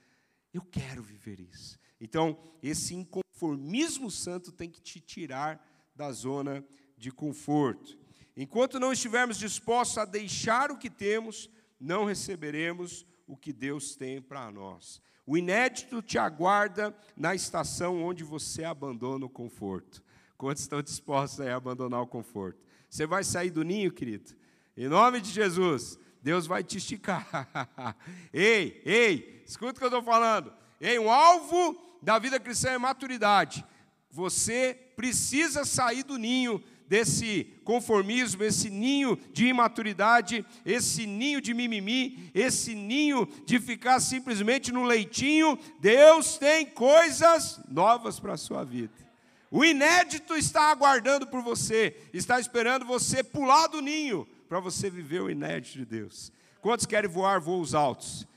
Eu 0.53 0.62
quero 0.62 1.01
viver 1.01 1.39
isso. 1.39 1.79
Então, 2.01 2.38
esse 2.62 2.94
inconformismo 2.96 4.10
santo 4.12 4.51
tem 4.51 4.70
que 4.70 4.82
te 4.82 5.00
tirar 5.00 5.65
da 5.96 6.12
zona 6.12 6.65
de 6.98 7.12
conforto. 7.12 7.98
Enquanto 8.36 8.79
não 8.79 8.91
estivermos 8.91 9.38
dispostos 9.38 9.98
a 9.98 10.06
deixar 10.06 10.72
o 10.72 10.77
que 10.77 10.89
temos, 10.89 11.50
não 11.79 12.06
receberemos 12.06 13.06
o 13.27 13.38
que 13.38 13.53
Deus 13.53 13.96
tem 13.96 14.22
para 14.22 14.51
nós. 14.51 15.01
O 15.25 15.38
inédito 15.38 16.01
te 16.01 16.18
aguarda 16.18 16.96
na 17.15 17.36
estação 17.36 18.01
onde 18.01 18.24
você 18.24 18.63
abandona 18.63 19.25
o 19.25 19.29
conforto. 19.29 20.03
Quantos 20.38 20.63
estão 20.63 20.82
dispostos 20.82 21.41
a 21.41 21.56
abandonar 21.56 22.01
o 22.01 22.08
conforto? 22.08 22.60
Você 22.89 23.05
vai 23.05 23.24
sair 23.24 23.51
do 23.51 23.63
ninho, 23.63 23.91
querido? 23.91 24.31
Em 24.75 24.88
nome 24.88 25.22
de 25.22 25.29
Jesus, 25.29 26.00
Deus 26.22 26.48
vai 26.48 26.63
te 26.63 26.77
esticar. 26.77 27.96
ei, 28.34 28.81
ei, 28.86 29.43
escuta 29.46 29.74
o 29.74 29.75
que 29.75 29.84
eu 29.84 29.89
estou 29.89 30.03
falando. 30.03 30.51
Ei, 30.81 30.98
um 30.98 31.12
alvo 31.12 31.77
da 32.01 32.17
vida 32.17 32.39
cristã 32.39 32.72
é 32.72 32.77
maturidade. 32.77 33.65
Você 34.10 34.77
precisa 34.96 35.65
sair 35.65 36.03
do 36.03 36.17
ninho 36.17 36.63
desse 36.88 37.43
conformismo, 37.63 38.43
esse 38.43 38.67
ninho 38.69 39.15
de 39.31 39.46
imaturidade, 39.46 40.43
esse 40.65 41.05
ninho 41.05 41.39
de 41.39 41.53
mimimi, 41.53 42.31
esse 42.34 42.74
ninho 42.74 43.27
de 43.46 43.60
ficar 43.60 44.00
simplesmente 44.00 44.72
no 44.72 44.84
leitinho. 44.84 45.60
Deus 45.79 46.39
tem 46.39 46.65
coisas 46.65 47.62
novas 47.69 48.19
para 48.19 48.34
a 48.34 48.38
sua 48.38 48.63
vida. 48.63 49.09
O 49.51 49.65
inédito 49.65 50.36
está 50.36 50.70
aguardando 50.70 51.25
por 51.25 51.41
você, 51.41 51.98
está 52.13 52.39
esperando 52.39 52.86
você 52.86 53.24
pular 53.24 53.68
do 53.68 53.82
ninho 53.82 54.27
para 54.48 54.60
você 54.60 54.89
viver 54.89 55.22
o 55.22 55.29
inédito 55.29 55.77
de 55.77 55.86
Deus. 55.86 56.32
Quantos 56.62 56.86
querem 56.86 57.10
voar 57.10 57.39
voos 57.39 57.74
altos? 57.74 58.27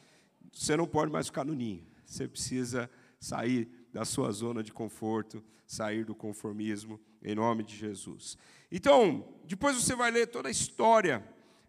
Você 0.53 0.77
não 0.77 0.87
pode 0.87 1.13
mais 1.13 1.27
ficar 1.27 1.45
no 1.45 1.55
ninho. 1.55 1.85
Você 2.05 2.27
precisa 2.29 2.91
sair 3.19 3.69
da 3.93 4.05
sua 4.05 4.31
zona 4.33 4.63
de 4.63 4.73
conforto, 4.73 5.45
sair 5.67 6.05
do 6.05 6.15
conformismo, 6.15 7.01
em 7.23 7.35
nome 7.35 7.63
de 7.63 7.77
Jesus. 7.77 8.37
Então, 8.71 9.27
depois 9.45 9.77
você 9.77 9.95
vai 9.95 10.11
ler 10.11 10.27
toda 10.27 10.49
a 10.49 10.51
história 10.51 11.23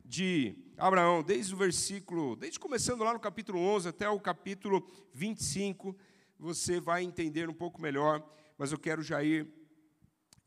de 0.06 0.56
Abraão, 0.78 1.24
desde 1.24 1.54
o 1.54 1.58
versículo, 1.58 2.36
desde 2.36 2.60
começando 2.60 3.04
lá 3.04 3.14
no 3.14 3.20
capítulo 3.20 3.60
11 3.60 3.90
até 3.90 4.10
o 4.10 4.20
capítulo 4.20 4.86
25, 5.14 5.96
você 6.40 6.80
vai 6.80 7.04
entender 7.04 7.50
um 7.50 7.54
pouco 7.54 7.82
melhor, 7.82 8.22
mas 8.64 8.72
eu 8.72 8.80
quero 8.80 9.04
já 9.04 9.22
ir 9.22 9.46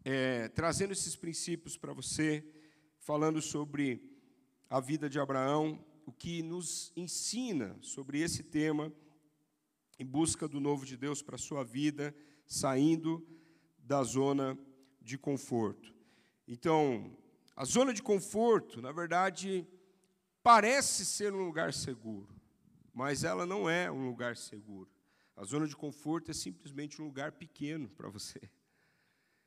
é, 0.03 0.49
trazendo 0.49 0.91
esses 0.91 1.15
princípios 1.15 1.77
para 1.77 1.93
você, 1.93 2.43
falando 2.99 3.43
sobre 3.43 4.01
a 4.71 4.81
vida 4.81 5.07
de 5.07 5.21
Abraão, 5.21 5.85
o 6.07 6.11
que 6.11 6.43
nos 6.43 6.95
ensina 6.97 7.77
sobre 7.83 8.23
esse 8.23 8.43
tema, 8.43 8.91
em 9.99 10.07
busca 10.07 10.49
do 10.49 10.59
novo 10.61 10.87
de 10.87 10.97
Deus 10.97 11.21
para 11.21 11.35
a 11.35 11.39
sua 11.39 11.63
vida, 11.63 12.17
saindo 12.47 13.23
da 13.77 14.03
zona 14.03 14.59
de 14.99 15.19
conforto. 15.19 15.95
Então, 16.49 17.15
a 17.55 17.67
zona 17.67 17.93
de 17.93 18.03
conforto, 18.03 18.81
na 18.81 18.93
verdade, 18.93 19.69
parece 20.43 21.05
ser 21.05 21.35
um 21.35 21.45
lugar 21.45 21.75
seguro, 21.75 22.35
mas 22.95 23.25
ela 23.25 23.45
não 23.45 23.69
é 23.69 23.91
um 23.91 24.09
lugar 24.09 24.39
seguro. 24.39 24.96
A 25.37 25.45
zona 25.45 25.69
de 25.69 25.77
conforto 25.77 26.31
é 26.31 26.35
simplesmente 26.35 27.01
um 27.01 27.05
lugar 27.05 27.33
pequeno 27.33 27.91
para 27.91 28.09
você. 28.09 28.41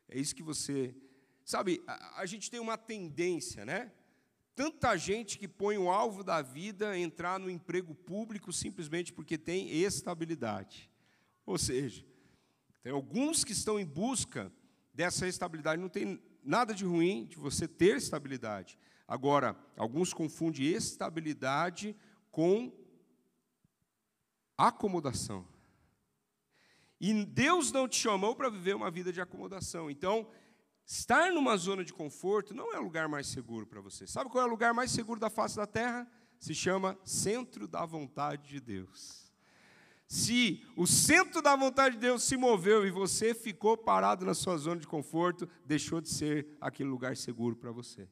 É 0.08 0.20
isso 0.20 0.36
que 0.36 0.44
você. 0.44 0.96
Sabe, 1.44 1.82
a, 1.88 2.22
a, 2.22 2.26
gente 2.28 2.52
tem 2.52 2.60
uma 2.60 2.78
tendência, 2.78 3.66
né? 3.66 3.92
Tanta 4.56 4.96
gente 4.98 5.40
que 5.40 5.48
põe 5.48 5.78
o 5.80 5.90
alvo 5.90 6.24
da 6.24 6.44
vida 6.44 6.96
entrar 6.98 7.40
no 7.40 7.50
emprego 7.50 7.96
público 7.96 8.54
simplesmente 8.54 9.12
porque 9.12 9.38
tem 9.38 9.72
estabilidade. 9.72 10.92
Ou 11.46 11.58
seja, 11.58 12.06
tem 12.84 12.92
alguns 12.92 13.44
que 13.44 13.54
estão 13.54 13.80
em 13.80 13.86
busca 13.86 14.52
dessa 14.94 15.28
estabilidade. 15.28 15.82
Não 15.82 15.90
tem 15.90 16.22
nada 16.44 16.74
de 16.74 16.86
ruim 16.86 17.26
de 17.26 17.38
você 17.38 17.68
ter 17.68 17.98
estabilidade. 17.98 18.78
Agora, 19.08 19.58
alguns 19.76 20.14
confundem 20.14 20.68
estabilidade 20.68 21.96
com 22.30 22.72
acomodação. 24.56 25.48
E 27.00 27.14
Deus 27.26 27.72
não 27.72 27.88
te 27.88 27.98
chamou 27.98 28.36
para 28.36 28.50
viver 28.50 28.76
uma 28.76 28.92
vida 28.92 29.14
de 29.14 29.22
acomodação. 29.22 29.90
Então, 29.90 30.28
estar 30.86 31.32
numa 31.32 31.56
zona 31.56 31.84
de 31.84 31.94
conforto 31.94 32.54
não 32.54 32.74
é 32.74 32.80
o 32.80 32.84
lugar 32.84 33.08
mais 33.08 33.28
seguro 33.28 33.66
para 33.66 33.80
você. 33.80 34.06
Sabe 34.06 34.30
qual 34.30 34.44
é 34.44 34.48
o 34.48 34.50
lugar 34.50 34.74
mais 34.74 34.92
seguro 34.92 35.20
da 35.20 35.30
face 35.30 35.56
da 35.56 35.66
terra? 35.66 36.10
Se 36.40 36.54
chama 36.54 36.98
centro 37.04 37.68
da 37.68 37.86
vontade 37.86 38.50
de 38.50 38.60
Deus. 38.60 39.30
Se 40.08 40.66
o 40.76 40.88
centro 40.88 41.42
da 41.42 41.56
vontade 41.56 41.96
de 41.96 42.02
Deus 42.02 42.24
se 42.24 42.36
moveu 42.36 42.86
e 42.86 42.90
você 42.90 43.34
ficou 43.34 43.78
parado 43.78 44.26
na 44.26 44.34
sua 44.34 44.58
zona 44.58 44.82
de 44.82 44.88
conforto, 44.88 45.48
deixou 45.64 46.02
de 46.02 46.10
ser 46.10 46.48
aquele 46.60 46.90
lugar 46.90 47.16
seguro 47.16 47.56
para 47.56 47.72
você. 47.72 48.10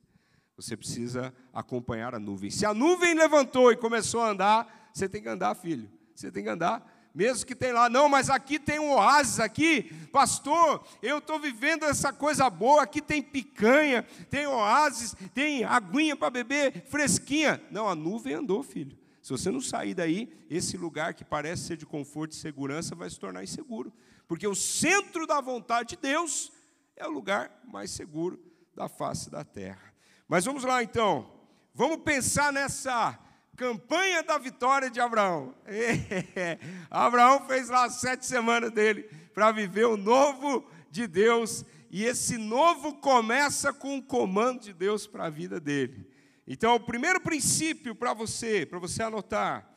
Você 0.55 0.77
precisa 0.77 1.33
acompanhar 1.51 2.15
a 2.15 2.19
nuvem. 2.19 2.51
Se 2.51 2.65
a 2.65 2.73
nuvem 2.73 3.15
levantou 3.15 3.71
e 3.71 3.77
começou 3.77 4.21
a 4.21 4.29
andar, 4.29 4.91
você 4.93 5.09
tem 5.09 5.21
que 5.21 5.29
andar, 5.29 5.55
filho. 5.55 5.89
Você 6.15 6.31
tem 6.31 6.43
que 6.43 6.49
andar. 6.49 6.96
Mesmo 7.13 7.45
que 7.45 7.55
tem 7.55 7.71
lá, 7.71 7.89
não, 7.89 8.07
mas 8.07 8.29
aqui 8.29 8.59
tem 8.59 8.79
um 8.79 8.91
oásis 8.91 9.39
aqui, 9.39 9.83
pastor, 10.11 10.85
eu 11.01 11.17
estou 11.17 11.39
vivendo 11.39 11.83
essa 11.83 12.13
coisa 12.13 12.49
boa, 12.49 12.83
aqui 12.83 13.01
tem 13.01 13.21
picanha, 13.21 14.03
tem 14.29 14.45
oásis, 14.45 15.15
tem 15.33 15.63
aguinha 15.63 16.15
para 16.15 16.29
beber, 16.29 16.85
fresquinha. 16.87 17.61
Não, 17.71 17.89
a 17.89 17.95
nuvem 17.95 18.35
andou, 18.35 18.61
filho. 18.61 18.97
Se 19.21 19.31
você 19.31 19.51
não 19.51 19.59
sair 19.59 19.93
daí, 19.93 20.31
esse 20.49 20.77
lugar 20.77 21.13
que 21.13 21.25
parece 21.25 21.63
ser 21.63 21.77
de 21.77 21.85
conforto 21.85 22.31
e 22.31 22.35
segurança 22.35 22.95
vai 22.95 23.09
se 23.09 23.19
tornar 23.19 23.43
inseguro. 23.43 23.91
Porque 24.27 24.47
o 24.47 24.55
centro 24.55 25.27
da 25.27 25.41
vontade 25.41 25.89
de 25.89 25.97
Deus 25.97 26.51
é 26.95 27.05
o 27.05 27.11
lugar 27.11 27.51
mais 27.65 27.91
seguro 27.91 28.39
da 28.75 28.87
face 28.87 29.29
da 29.29 29.43
terra. 29.43 29.93
Mas 30.27 30.45
vamos 30.45 30.63
lá 30.63 30.83
então. 30.83 31.29
Vamos 31.73 31.97
pensar 31.97 32.53
nessa 32.53 33.19
campanha 33.57 34.21
da 34.21 34.37
vitória 34.37 34.89
de 34.89 35.01
Abraão. 35.01 35.53
Abraão 36.91 37.45
fez 37.47 37.69
lá 37.69 37.89
sete 37.89 38.25
semanas 38.25 38.71
dele 38.71 39.09
para 39.33 39.51
viver 39.51 39.85
o 39.85 39.97
novo 39.97 40.69
de 40.91 41.07
Deus. 41.07 41.65
E 41.89 42.05
esse 42.05 42.37
novo 42.37 42.93
começa 42.97 43.73
com 43.73 43.97
o 43.97 44.03
comando 44.03 44.61
de 44.61 44.73
Deus 44.73 45.07
para 45.07 45.25
a 45.25 45.29
vida 45.29 45.59
dele. 45.59 46.07
Então, 46.45 46.75
o 46.75 46.79
primeiro 46.79 47.19
princípio 47.19 47.95
para 47.95 48.13
você, 48.13 48.65
para 48.65 48.77
você 48.77 49.01
anotar, 49.01 49.67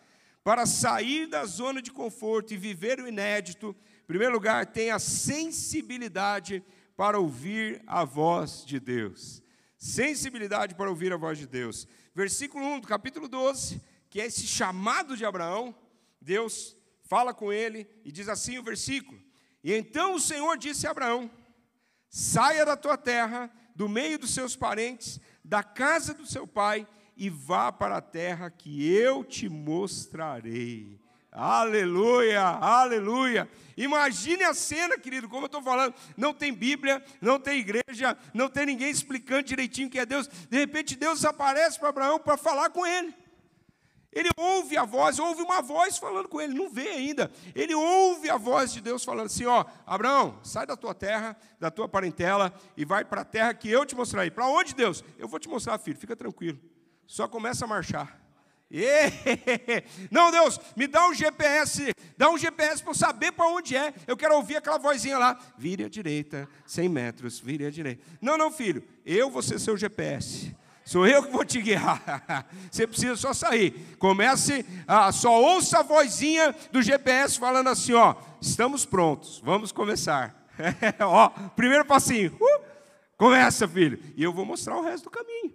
para 0.45 0.67
sair 0.67 1.27
da 1.27 1.45
zona 1.47 1.81
de 1.81 1.91
conforto 1.91 2.53
e 2.53 2.59
viver 2.59 3.01
o 3.01 3.09
inédito, 3.09 3.75
em 4.03 4.07
primeiro 4.07 4.35
lugar, 4.35 4.67
tenha 4.67 4.99
sensibilidade 4.99 6.63
para 6.97 7.19
ouvir 7.19 7.83
a 7.87 8.05
voz 8.05 8.65
de 8.65 8.79
Deus. 8.79 9.43
Sensibilidade 9.81 10.75
para 10.75 10.91
ouvir 10.91 11.11
a 11.11 11.17
voz 11.17 11.39
de 11.39 11.47
Deus. 11.47 11.89
Versículo 12.15 12.63
1 12.67 12.81
do 12.81 12.87
capítulo 12.87 13.27
12, 13.27 13.81
que 14.11 14.21
é 14.21 14.27
esse 14.27 14.47
chamado 14.47 15.17
de 15.17 15.25
Abraão, 15.25 15.75
Deus 16.21 16.77
fala 17.05 17.33
com 17.33 17.51
ele 17.51 17.89
e 18.05 18.13
diz 18.13 18.29
assim 18.29 18.59
o 18.59 18.63
versículo: 18.63 19.19
E 19.65 19.73
então 19.73 20.17
o 20.17 20.21
Senhor 20.21 20.59
disse 20.59 20.87
a 20.87 20.91
Abraão: 20.91 21.31
Saia 22.11 22.67
da 22.67 22.77
tua 22.77 22.99
terra, 22.99 23.51
do 23.75 23.89
meio 23.89 24.19
dos 24.19 24.35
seus 24.35 24.55
parentes, 24.55 25.19
da 25.43 25.63
casa 25.63 26.13
do 26.13 26.27
seu 26.27 26.47
pai 26.47 26.87
e 27.17 27.31
vá 27.31 27.73
para 27.73 27.97
a 27.97 28.03
terra 28.03 28.51
que 28.51 28.87
eu 28.87 29.25
te 29.25 29.49
mostrarei. 29.49 31.00
Aleluia, 31.33 32.43
aleluia. 32.43 33.49
Imagine 33.77 34.45
a 34.45 34.53
cena, 34.53 34.99
querido, 34.99 35.29
como 35.29 35.43
eu 35.43 35.47
estou 35.47 35.63
falando. 35.63 35.95
Não 36.17 36.35
tem 36.35 36.53
Bíblia, 36.53 37.03
não 37.21 37.39
tem 37.39 37.61
igreja, 37.61 38.19
não 38.35 38.49
tem 38.49 38.67
ninguém 38.67 38.91
explicando 38.91 39.45
direitinho 39.45 39.89
que 39.89 39.99
é 39.99 40.05
Deus. 40.05 40.27
De 40.27 40.59
repente, 40.59 40.97
Deus 40.97 41.25
aparece 41.25 41.79
para 41.79 41.89
Abraão 41.89 42.19
para 42.19 42.37
falar 42.37 42.71
com 42.71 42.85
ele. 42.85 43.15
Ele 44.13 44.29
ouve 44.37 44.77
a 44.77 44.85
voz, 44.85 45.21
ouve 45.21 45.41
uma 45.41 45.63
voz 45.63 45.97
falando 45.97 46.29
com 46.29 46.41
ele, 46.41 46.53
não 46.53 46.69
vê 46.69 46.89
ainda. 46.89 47.31
Ele 47.55 47.75
ouve 47.77 48.29
a 48.29 48.37
voz 48.37 48.73
de 48.73 48.81
Deus 48.81 49.05
falando 49.05 49.27
assim: 49.27 49.47
Ó, 49.47 49.65
Abraão, 49.87 50.41
sai 50.43 50.67
da 50.67 50.77
tua 50.77 50.93
terra, 50.93 51.37
da 51.61 51.71
tua 51.71 51.89
parentela 51.89 52.53
e 52.77 52.85
vai 52.85 53.05
para 53.05 53.21
a 53.21 53.25
terra 53.25 53.55
que 53.55 53.71
eu 53.71 53.87
te 53.87 53.95
mostrarei. 53.95 54.33
Para 54.33 54.49
onde, 54.49 54.75
Deus? 54.75 55.05
Eu 55.17 55.29
vou 55.29 55.39
te 55.39 55.49
mostrar, 55.49 55.79
filho, 55.79 55.97
fica 55.97 56.17
tranquilo. 56.17 56.59
Só 57.07 57.29
começa 57.29 57.65
a 57.65 57.69
marchar. 57.69 58.20
Não, 60.11 60.31
Deus, 60.31 60.61
me 60.77 60.87
dá 60.87 61.09
um 61.09 61.15
GPS, 61.15 61.93
dá 62.17 62.31
um 62.31 62.39
GPS 62.39 62.83
para 62.83 62.91
eu 62.91 62.95
saber 62.95 63.33
para 63.33 63.47
onde 63.47 63.77
é. 63.77 63.93
Eu 64.07 64.17
quero 64.17 64.37
ouvir 64.37 64.57
aquela 64.57 64.79
vozinha 64.79 65.19
lá. 65.19 65.39
Vire 65.59 65.85
à 65.85 65.89
direita, 65.89 66.49
100 66.67 66.89
metros, 66.89 67.41
vire 67.41 67.67
à 67.67 67.71
direita. 67.71 68.03
Não, 68.21 68.39
não, 68.39 68.51
filho, 68.53 68.85
eu 69.05 69.31
vou 69.31 69.43
ser 69.43 69.59
seu 69.59 69.77
GPS. 69.77 70.55
Sou 70.85 71.07
eu 71.07 71.23
que 71.23 71.31
vou 71.31 71.45
te 71.45 71.61
guiar. 71.61 72.03
Você 72.71 72.87
precisa 72.87 73.17
só 73.17 73.33
sair. 73.33 73.97
Comece, 73.99 74.65
a, 74.87 75.13
só 75.13 75.41
ouça 75.41 75.81
a 75.81 75.83
vozinha 75.83 76.55
do 76.73 76.83
GPS 76.83 77.39
falando 77.39 77.69
assim: 77.69 77.93
ó, 77.93 78.15
estamos 78.41 78.85
prontos, 78.85 79.41
vamos 79.45 79.73
começar. 79.73 80.35
Ó, 81.01 81.29
primeiro 81.57 81.85
passinho. 81.85 82.37
Uh, 82.41 82.65
começa, 83.17 83.67
filho. 83.67 83.99
E 84.17 84.23
eu 84.23 84.33
vou 84.33 84.45
mostrar 84.45 84.77
o 84.77 84.83
resto 84.83 85.05
do 85.05 85.11
caminho. 85.11 85.55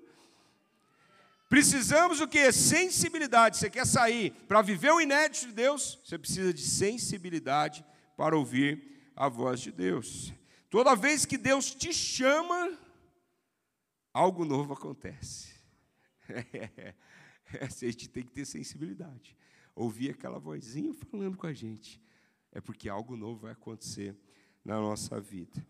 Precisamos 1.48 2.20
o 2.20 2.28
que? 2.28 2.52
Sensibilidade. 2.52 3.58
Você 3.58 3.70
quer 3.70 3.86
sair 3.86 4.32
para 4.48 4.62
viver 4.62 4.92
o 4.92 5.00
inédito 5.00 5.48
de 5.48 5.54
Deus? 5.54 6.00
Você 6.04 6.18
precisa 6.18 6.54
de 6.54 6.62
sensibilidade 6.62 7.86
para 8.18 8.38
ouvir 8.38 9.12
a 9.16 9.30
voz 9.30 9.60
de 9.60 9.72
Deus. 9.72 10.34
Toda 10.70 10.96
vez 10.96 11.26
que 11.26 11.38
Deus 11.38 11.74
te 11.74 11.94
chama, 11.94 12.78
algo 14.14 14.46
novo 14.46 14.74
acontece. 14.74 15.54
É, 17.48 17.64
a 17.64 17.68
gente 17.68 18.10
tem 18.10 18.24
que 18.24 18.32
ter 18.32 18.44
sensibilidade. 18.44 19.38
Ouvir 19.76 20.10
aquela 20.10 20.40
vozinha 20.40 20.92
falando 20.96 21.38
com 21.38 21.46
a 21.46 21.54
gente. 21.54 22.02
É 22.52 22.60
porque 22.60 22.90
algo 22.90 23.16
novo 23.16 23.42
vai 23.42 23.52
acontecer 23.52 24.16
na 24.64 24.82
nossa 24.82 25.22
vida. 25.22 25.64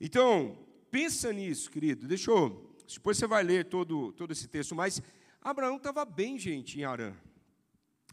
Então, 0.00 0.56
pensa 0.88 1.32
nisso, 1.32 1.68
querido. 1.68 2.06
Deixa 2.06 2.30
eu. 2.30 2.75
Depois 2.86 3.16
você 3.16 3.26
vai 3.26 3.42
ler 3.42 3.66
todo, 3.66 4.12
todo 4.12 4.32
esse 4.32 4.48
texto, 4.48 4.74
mas 4.74 5.02
Abraão 5.40 5.76
estava 5.76 6.04
bem, 6.04 6.38
gente, 6.38 6.78
em 6.78 6.84
Arã. 6.84 7.14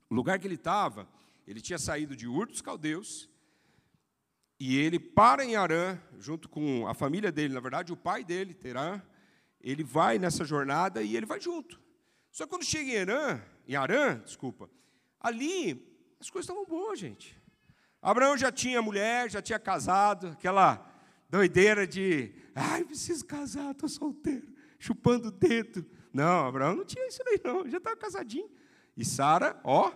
O 0.09 0.15
lugar 0.15 0.39
que 0.39 0.47
ele 0.47 0.55
estava, 0.55 1.07
ele 1.47 1.61
tinha 1.61 1.79
saído 1.79 2.15
de 2.15 2.27
Ur 2.27 2.47
dos 2.47 2.61
Caldeus, 2.61 3.29
e 4.59 4.77
ele 4.77 4.99
para 4.99 5.43
em 5.43 5.55
Arã, 5.55 5.99
junto 6.19 6.47
com 6.47 6.87
a 6.87 6.93
família 6.93 7.31
dele, 7.31 7.53
na 7.53 7.59
verdade, 7.59 7.91
o 7.91 7.97
pai 7.97 8.23
dele, 8.23 8.53
Terã, 8.53 9.01
ele 9.59 9.83
vai 9.83 10.19
nessa 10.19 10.45
jornada 10.45 11.01
e 11.01 11.17
ele 11.17 11.25
vai 11.25 11.39
junto. 11.39 11.81
Só 12.31 12.45
que 12.45 12.49
quando 12.49 12.63
chega 12.63 12.91
em 12.91 12.97
Arã, 12.97 13.41
em 13.67 13.75
Arã, 13.75 14.19
desculpa, 14.19 14.69
ali 15.19 15.93
as 16.19 16.29
coisas 16.29 16.49
estavam 16.49 16.65
boas, 16.65 16.99
gente. 16.99 17.41
Abraão 18.01 18.37
já 18.37 18.51
tinha 18.51 18.81
mulher, 18.81 19.29
já 19.29 19.41
tinha 19.41 19.59
casado, 19.59 20.27
aquela 20.27 20.89
doideira 21.29 21.87
de, 21.87 22.33
ai, 22.53 22.83
preciso 22.83 23.25
casar, 23.25 23.71
estou 23.71 23.89
solteiro, 23.89 24.52
chupando 24.83 25.29
o 25.29 25.31
dedo. 25.31 25.85
Não, 26.13 26.45
Abraão 26.45 26.75
não 26.75 26.83
tinha 26.83 27.07
isso 27.07 27.23
aí, 27.25 27.39
não, 27.41 27.69
já 27.69 27.77
estava 27.77 27.95
casadinho. 27.95 28.49
E 28.97 29.05
Sara, 29.05 29.57
ó, 29.63 29.91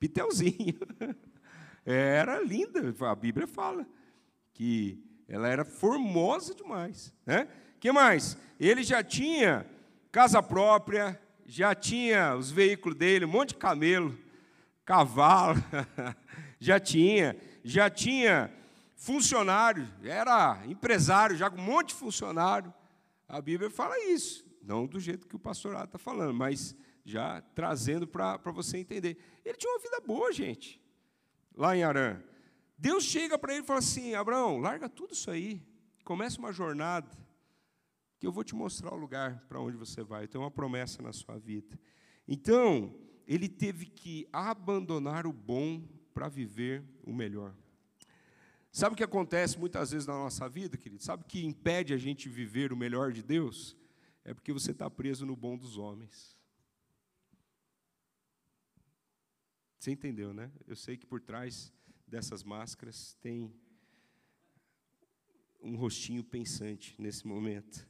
pitelzinho. 0.00 0.78
Era 1.84 2.40
linda, 2.40 2.94
a 3.06 3.14
Bíblia 3.14 3.46
fala 3.46 3.86
que 4.54 4.98
ela 5.28 5.48
era 5.48 5.66
formosa 5.66 6.54
demais. 6.54 7.12
Né? 7.26 7.46
que 7.78 7.92
mais? 7.92 8.38
Ele 8.58 8.82
já 8.82 9.04
tinha 9.04 9.66
casa 10.10 10.42
própria, 10.42 11.20
já 11.44 11.74
tinha 11.74 12.34
os 12.34 12.50
veículos 12.50 12.96
dele, 12.96 13.26
um 13.26 13.28
monte 13.28 13.50
de 13.50 13.56
camelo, 13.56 14.18
cavalo, 14.82 15.62
já 16.58 16.80
tinha, 16.80 17.36
já 17.62 17.90
tinha 17.90 18.50
funcionário, 18.96 19.86
era 20.02 20.62
empresário, 20.66 21.36
já 21.36 21.50
com 21.50 21.60
um 21.60 21.64
monte 21.64 21.88
de 21.88 21.96
funcionário. 21.96 22.72
A 23.34 23.42
Bíblia 23.42 23.68
fala 23.68 23.98
isso, 23.98 24.46
não 24.62 24.86
do 24.86 25.00
jeito 25.00 25.26
que 25.26 25.34
o 25.34 25.40
pastorado 25.40 25.86
está 25.86 25.98
falando, 25.98 26.32
mas 26.32 26.72
já 27.04 27.40
trazendo 27.40 28.06
para 28.06 28.38
você 28.52 28.78
entender. 28.78 29.18
Ele 29.44 29.58
tinha 29.58 29.72
uma 29.72 29.80
vida 29.80 30.00
boa, 30.06 30.32
gente, 30.32 30.80
lá 31.52 31.76
em 31.76 31.82
Arã. 31.82 32.22
Deus 32.78 33.02
chega 33.02 33.36
para 33.36 33.52
ele 33.52 33.64
e 33.64 33.66
fala 33.66 33.80
assim: 33.80 34.14
Abraão, 34.14 34.58
larga 34.58 34.88
tudo 34.88 35.14
isso 35.14 35.32
aí, 35.32 35.60
começa 36.04 36.38
uma 36.38 36.52
jornada 36.52 37.10
que 38.20 38.26
eu 38.28 38.30
vou 38.30 38.44
te 38.44 38.54
mostrar 38.54 38.94
o 38.94 38.96
lugar 38.96 39.44
para 39.48 39.60
onde 39.60 39.76
você 39.76 40.04
vai. 40.04 40.28
Tenho 40.28 40.44
uma 40.44 40.50
promessa 40.52 41.02
na 41.02 41.12
sua 41.12 41.36
vida. 41.36 41.76
Então, 42.28 42.94
ele 43.26 43.48
teve 43.48 43.86
que 43.86 44.28
abandonar 44.32 45.26
o 45.26 45.32
bom 45.32 45.82
para 46.14 46.28
viver 46.28 46.84
o 47.02 47.12
melhor. 47.12 47.52
Sabe 48.74 48.94
o 48.94 48.96
que 48.96 49.04
acontece 49.04 49.56
muitas 49.56 49.92
vezes 49.92 50.04
na 50.04 50.14
nossa 50.14 50.48
vida, 50.48 50.76
querido? 50.76 51.00
Sabe 51.00 51.22
o 51.22 51.26
que 51.26 51.44
impede 51.44 51.94
a 51.94 51.96
gente 51.96 52.28
viver 52.28 52.72
o 52.72 52.76
melhor 52.76 53.12
de 53.12 53.22
Deus? 53.22 53.76
É 54.24 54.34
porque 54.34 54.52
você 54.52 54.72
está 54.72 54.90
preso 54.90 55.24
no 55.24 55.36
bom 55.36 55.56
dos 55.56 55.78
homens. 55.78 56.36
Você 59.78 59.92
entendeu, 59.92 60.34
né? 60.34 60.50
Eu 60.66 60.74
sei 60.74 60.96
que 60.96 61.06
por 61.06 61.20
trás 61.20 61.72
dessas 62.04 62.42
máscaras 62.42 63.16
tem 63.20 63.54
um 65.62 65.76
rostinho 65.76 66.24
pensante 66.24 67.00
nesse 67.00 67.24
momento. 67.28 67.88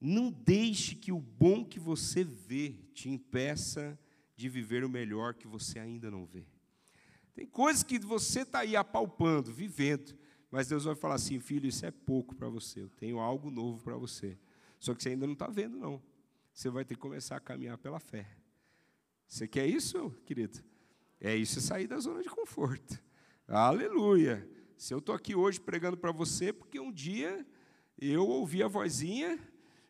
Não 0.00 0.28
deixe 0.28 0.96
que 0.96 1.12
o 1.12 1.20
bom 1.20 1.64
que 1.64 1.78
você 1.78 2.24
vê 2.24 2.70
te 2.92 3.08
impeça 3.08 3.96
de 4.34 4.48
viver 4.48 4.82
o 4.82 4.88
melhor 4.88 5.34
que 5.34 5.46
você 5.46 5.78
ainda 5.78 6.10
não 6.10 6.26
vê. 6.26 6.48
Tem 7.38 7.46
coisas 7.46 7.84
que 7.84 8.00
você 8.00 8.40
está 8.40 8.58
aí 8.58 8.74
apalpando, 8.74 9.52
vivendo, 9.52 10.12
mas 10.50 10.66
Deus 10.66 10.82
vai 10.82 10.96
falar 10.96 11.14
assim: 11.14 11.38
filho, 11.38 11.68
isso 11.68 11.86
é 11.86 11.90
pouco 11.92 12.34
para 12.34 12.48
você, 12.48 12.82
eu 12.82 12.88
tenho 12.88 13.20
algo 13.20 13.48
novo 13.48 13.80
para 13.80 13.96
você. 13.96 14.36
Só 14.76 14.92
que 14.92 15.00
você 15.00 15.10
ainda 15.10 15.24
não 15.24 15.34
está 15.34 15.46
vendo, 15.46 15.78
não. 15.78 16.02
Você 16.52 16.68
vai 16.68 16.84
ter 16.84 16.96
que 16.96 17.00
começar 17.00 17.36
a 17.36 17.40
caminhar 17.40 17.78
pela 17.78 18.00
fé. 18.00 18.26
Você 19.24 19.46
quer 19.46 19.68
isso, 19.68 20.10
querido? 20.26 20.58
É 21.20 21.36
isso, 21.36 21.60
é 21.60 21.62
sair 21.62 21.86
da 21.86 22.00
zona 22.00 22.24
de 22.24 22.28
conforto. 22.28 23.00
Aleluia. 23.46 24.44
Se 24.76 24.92
eu 24.92 24.98
estou 24.98 25.14
aqui 25.14 25.36
hoje 25.36 25.60
pregando 25.60 25.96
para 25.96 26.10
você, 26.10 26.52
porque 26.52 26.80
um 26.80 26.90
dia 26.90 27.46
eu 27.96 28.26
ouvi 28.26 28.64
a 28.64 28.68
vozinha 28.68 29.38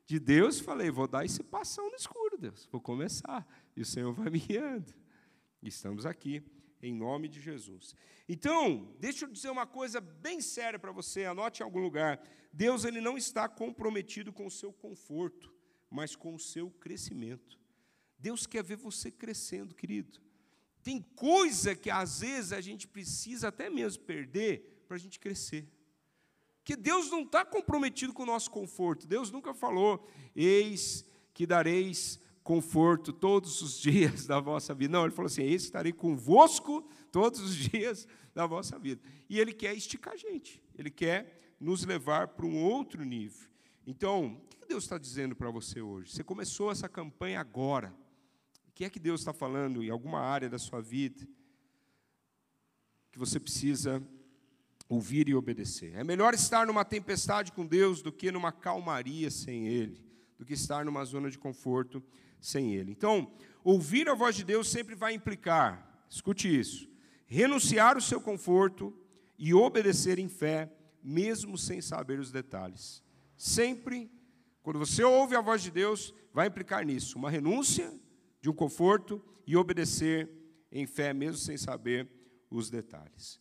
de 0.05 0.21
Deus, 0.21 0.61
falei, 0.61 0.91
vou 0.91 1.09
dar 1.09 1.25
esse 1.25 1.43
passão 1.43 1.89
no 1.89 1.97
escuro, 1.97 2.37
Deus, 2.37 2.69
vou 2.71 2.79
começar, 2.79 3.49
e 3.75 3.81
o 3.81 3.87
Senhor 3.87 4.13
vai 4.13 4.29
me 4.29 4.39
guiando. 4.39 4.93
Estamos 5.63 6.05
aqui, 6.05 6.43
em 6.83 6.95
nome 6.95 7.29
de 7.29 7.41
Jesus. 7.41 7.95
Então, 8.29 8.95
deixa 8.99 9.25
eu 9.25 9.31
dizer 9.31 9.51
uma 9.51 9.67
coisa 9.67 10.01
bem 10.01 10.41
séria 10.41 10.79
para 10.79 10.93
você, 10.93 11.25
anote 11.25 11.61
em 11.61 11.65
algum 11.65 11.81
lugar. 11.81 12.21
Deus 12.53 12.85
ele 12.85 13.01
não 13.01 13.17
está 13.17 13.49
comprometido 13.49 14.33
com 14.33 14.47
o 14.47 14.51
seu 14.51 14.73
conforto, 14.73 15.53
mas 15.91 16.15
com 16.15 16.35
o 16.35 16.39
seu 16.39 16.71
crescimento. 16.71 17.59
Deus 18.19 18.47
quer 18.47 18.63
ver 18.63 18.77
você 18.77 19.11
crescendo, 19.11 19.75
querido. 19.75 20.21
Tem 20.83 21.03
coisa 21.15 21.75
que 21.75 21.91
às 21.91 22.21
vezes 22.21 22.53
a 22.53 22.61
gente 22.61 22.87
precisa 22.87 23.49
até 23.49 23.69
mesmo 23.69 24.05
perder 24.05 24.85
para 24.87 24.97
a 24.97 25.01
gente 25.01 25.19
crescer. 25.19 25.69
Que 26.65 26.77
Deus 26.77 27.11
não 27.11 27.23
está 27.23 27.45
comprometido 27.45 28.13
com 28.13 28.23
o 28.23 28.27
nosso 28.27 28.51
conforto. 28.51 29.07
Deus 29.07 29.31
nunca 29.31 29.55
falou, 29.55 30.07
eis 30.35 31.05
que 31.33 31.47
dareis 31.47 32.21
conforto 32.49 33.13
todos 33.13 33.61
os 33.61 33.79
dias 33.79 34.27
da 34.27 34.41
vossa 34.41 34.75
vida. 34.75 34.91
Não, 34.91 35.05
ele 35.05 35.13
falou 35.13 35.27
assim: 35.27 35.43
que 35.43 35.53
estarei 35.53 35.93
convosco 35.93 36.81
todos 37.13 37.41
os 37.41 37.55
dias 37.55 38.09
da 38.35 38.47
vossa 38.47 38.79
vida. 38.79 39.03
E 39.29 39.39
ele 39.39 39.53
quer 39.53 39.75
esticar 39.75 40.15
a 40.15 40.17
gente, 40.17 40.63
ele 40.75 40.91
quer 40.91 41.55
nos 41.61 41.85
levar 41.85 42.29
para 42.29 42.47
um 42.47 42.65
outro 42.65 43.05
nível. 43.05 43.51
Então, 43.87 44.41
o 44.47 44.57
que 44.57 44.67
Deus 44.67 44.85
está 44.85 44.97
dizendo 44.97 45.37
para 45.37 45.51
você 45.51 45.83
hoje? 45.83 46.11
Você 46.11 46.25
começou 46.25 46.73
essa 46.73 46.89
campanha 46.89 47.39
agora. 47.39 47.95
O 48.67 48.73
que 48.73 48.83
é 48.83 48.89
que 48.89 48.99
Deus 48.99 49.21
está 49.21 49.35
falando 49.35 49.83
em 49.83 49.91
alguma 49.91 50.21
área 50.21 50.49
da 50.49 50.59
sua 50.59 50.81
vida 50.81 51.29
que 53.13 53.19
você 53.19 53.39
precisa 53.39 54.03
ouvir 54.89 55.29
e 55.29 55.35
obedecer. 55.35 55.93
É 55.95 56.03
melhor 56.03 56.33
estar 56.33 56.67
numa 56.67 56.85
tempestade 56.85 57.53
com 57.53 57.67
Deus 57.67 58.01
do 58.01 58.11
que 58.11 58.33
numa 58.33 58.53
calmaria 58.53 59.31
sem 59.31 59.67
Ele, 59.67 60.03
do 60.39 60.47
que 60.47 60.55
estar 60.55 60.83
numa 60.83 61.05
zona 61.05 61.31
de 61.31 61.37
conforto 61.37 62.03
sem 62.41 62.75
Ele. 62.75 62.91
Então, 62.91 63.31
ouvir 63.65 64.09
a 64.09 64.15
voz 64.15 64.37
de 64.37 64.45
Deus 64.45 64.69
sempre 64.69 64.95
vai 64.95 65.15
implicar, 65.15 66.05
escute 66.09 66.49
isso, 66.49 66.89
renunciar 67.27 67.97
o 67.97 68.01
seu 68.01 68.21
conforto 68.21 68.95
e 69.39 69.55
obedecer 69.55 70.19
em 70.19 70.29
fé, 70.29 70.73
mesmo 71.03 71.57
sem 71.57 71.81
saber 71.81 72.19
os 72.19 72.33
detalhes. 72.33 73.03
Sempre, 73.37 74.11
quando 74.63 74.79
você 74.79 75.05
ouve 75.05 75.37
a 75.37 75.41
voz 75.41 75.63
de 75.63 75.71
Deus, 75.71 76.13
vai 76.33 76.49
implicar 76.49 76.85
nisso, 76.85 77.19
uma 77.19 77.31
renúncia 77.31 77.93
de 78.41 78.49
um 78.49 78.53
conforto 78.53 79.23
e 79.47 79.57
obedecer 79.57 80.29
em 80.71 80.87
fé, 80.87 81.13
mesmo 81.13 81.39
sem 81.39 81.57
saber 81.57 82.09
os 82.51 82.71
detalhes. 82.71 83.41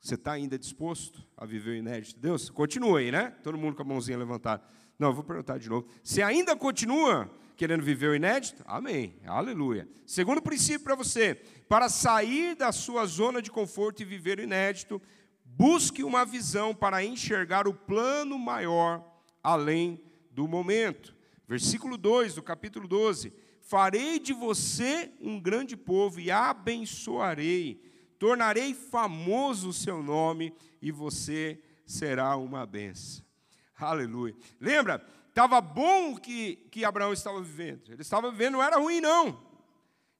Você 0.00 0.16
está 0.16 0.32
ainda 0.32 0.58
disposto 0.58 1.26
a 1.36 1.46
viver 1.46 1.70
o 1.70 1.76
inédito 1.76 2.16
de 2.16 2.20
Deus? 2.20 2.50
Continua 2.50 2.98
aí, 2.98 3.10
né? 3.10 3.30
Todo 3.42 3.56
mundo 3.56 3.74
com 3.74 3.82
a 3.82 3.86
mãozinha 3.86 4.18
levantada. 4.18 4.62
Não, 4.98 5.08
eu 5.08 5.14
vou 5.14 5.24
perguntar 5.24 5.58
de 5.58 5.68
novo. 5.68 5.88
Você 6.02 6.20
ainda 6.20 6.54
continua 6.54 7.30
querendo 7.56 7.82
viver 7.82 8.10
o 8.10 8.14
inédito? 8.14 8.62
Amém. 8.66 9.16
Aleluia. 9.26 9.88
Segundo 10.06 10.42
princípio 10.42 10.84
para 10.84 10.94
você: 10.94 11.34
para 11.68 11.88
sair 11.88 12.54
da 12.54 12.72
sua 12.72 13.06
zona 13.06 13.40
de 13.40 13.50
conforto 13.50 14.02
e 14.02 14.04
viver 14.04 14.38
o 14.38 14.42
inédito, 14.42 15.00
busque 15.44 16.02
uma 16.02 16.24
visão 16.24 16.74
para 16.74 17.04
enxergar 17.04 17.66
o 17.66 17.74
plano 17.74 18.38
maior 18.38 19.04
além 19.42 20.02
do 20.30 20.48
momento. 20.48 21.14
Versículo 21.46 21.96
2 21.96 22.34
do 22.34 22.42
capítulo 22.42 22.88
12: 22.88 23.32
Farei 23.60 24.18
de 24.18 24.32
você 24.32 25.12
um 25.20 25.40
grande 25.40 25.76
povo 25.76 26.20
e 26.20 26.30
abençoarei 26.30 27.84
tornarei 28.24 28.72
famoso 28.72 29.68
o 29.68 29.72
seu 29.72 30.02
nome 30.02 30.54
e 30.80 30.90
você 30.90 31.60
será 31.84 32.36
uma 32.38 32.64
benção. 32.64 33.22
Aleluia. 33.76 34.34
Lembra? 34.58 35.04
Estava 35.34 35.60
bom 35.60 36.12
o 36.12 36.20
que, 36.20 36.54
que 36.70 36.84
Abraão 36.84 37.12
estava 37.12 37.42
vivendo. 37.42 37.90
Ele 37.90 38.02
estava 38.02 38.30
vivendo, 38.30 38.52
não 38.52 38.62
era 38.62 38.76
ruim, 38.76 39.00
não. 39.00 39.26
Ele 39.26 39.36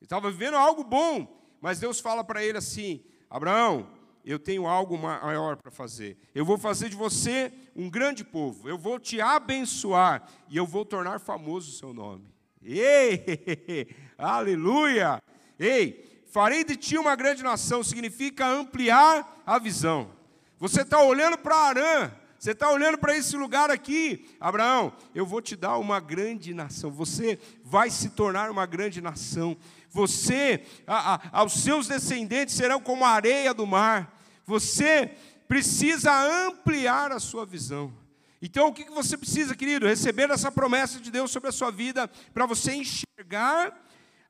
estava 0.02 0.28
vivendo 0.28 0.56
algo 0.56 0.82
bom. 0.82 1.40
Mas 1.60 1.78
Deus 1.78 2.00
fala 2.00 2.24
para 2.24 2.44
ele 2.44 2.58
assim: 2.58 3.00
Abraão, 3.30 3.88
eu 4.24 4.40
tenho 4.40 4.66
algo 4.66 4.98
maior 4.98 5.56
para 5.56 5.70
fazer. 5.70 6.18
Eu 6.34 6.44
vou 6.44 6.58
fazer 6.58 6.88
de 6.88 6.96
você 6.96 7.52
um 7.76 7.88
grande 7.88 8.24
povo. 8.24 8.68
Eu 8.68 8.76
vou 8.76 8.98
te 8.98 9.20
abençoar 9.20 10.28
e 10.48 10.56
eu 10.56 10.66
vou 10.66 10.84
tornar 10.84 11.20
famoso 11.20 11.70
o 11.70 11.74
seu 11.74 11.94
nome. 11.94 12.26
Ei, 12.60 13.94
aleluia! 14.18 15.22
Ei, 15.56 16.24
farei 16.26 16.64
de 16.64 16.76
ti 16.76 16.98
uma 16.98 17.14
grande 17.14 17.44
nação 17.44 17.84
significa 17.84 18.48
ampliar 18.48 19.42
a 19.46 19.60
visão. 19.60 20.10
Você 20.58 20.82
está 20.82 21.00
olhando 21.00 21.38
para 21.38 21.54
Arã, 21.54 22.12
você 22.44 22.50
está 22.50 22.70
olhando 22.70 22.98
para 22.98 23.16
esse 23.16 23.38
lugar 23.38 23.70
aqui, 23.70 24.36
Abraão, 24.38 24.92
eu 25.14 25.24
vou 25.24 25.40
te 25.40 25.56
dar 25.56 25.78
uma 25.78 25.98
grande 25.98 26.52
nação. 26.52 26.90
Você 26.90 27.38
vai 27.64 27.88
se 27.88 28.10
tornar 28.10 28.50
uma 28.50 28.66
grande 28.66 29.00
nação. 29.00 29.56
Você, 29.88 30.62
a, 30.86 31.14
a, 31.14 31.40
aos 31.40 31.54
seus 31.54 31.88
descendentes 31.88 32.54
serão 32.54 32.82
como 32.82 33.02
a 33.02 33.08
areia 33.08 33.54
do 33.54 33.66
mar. 33.66 34.14
Você 34.44 35.16
precisa 35.48 36.12
ampliar 36.46 37.12
a 37.12 37.18
sua 37.18 37.46
visão. 37.46 37.90
Então, 38.42 38.68
o 38.68 38.74
que 38.74 38.84
você 38.90 39.16
precisa, 39.16 39.56
querido? 39.56 39.86
Receber 39.86 40.28
essa 40.28 40.52
promessa 40.52 41.00
de 41.00 41.10
Deus 41.10 41.30
sobre 41.30 41.48
a 41.48 41.52
sua 41.52 41.70
vida, 41.70 42.10
para 42.34 42.44
você 42.44 42.74
enxergar 42.74 43.74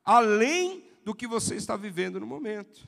além 0.05 0.85
do 1.03 1.13
que 1.13 1.27
você 1.27 1.55
está 1.55 1.75
vivendo 1.75 2.17
no 2.21 2.25
momento. 2.25 2.87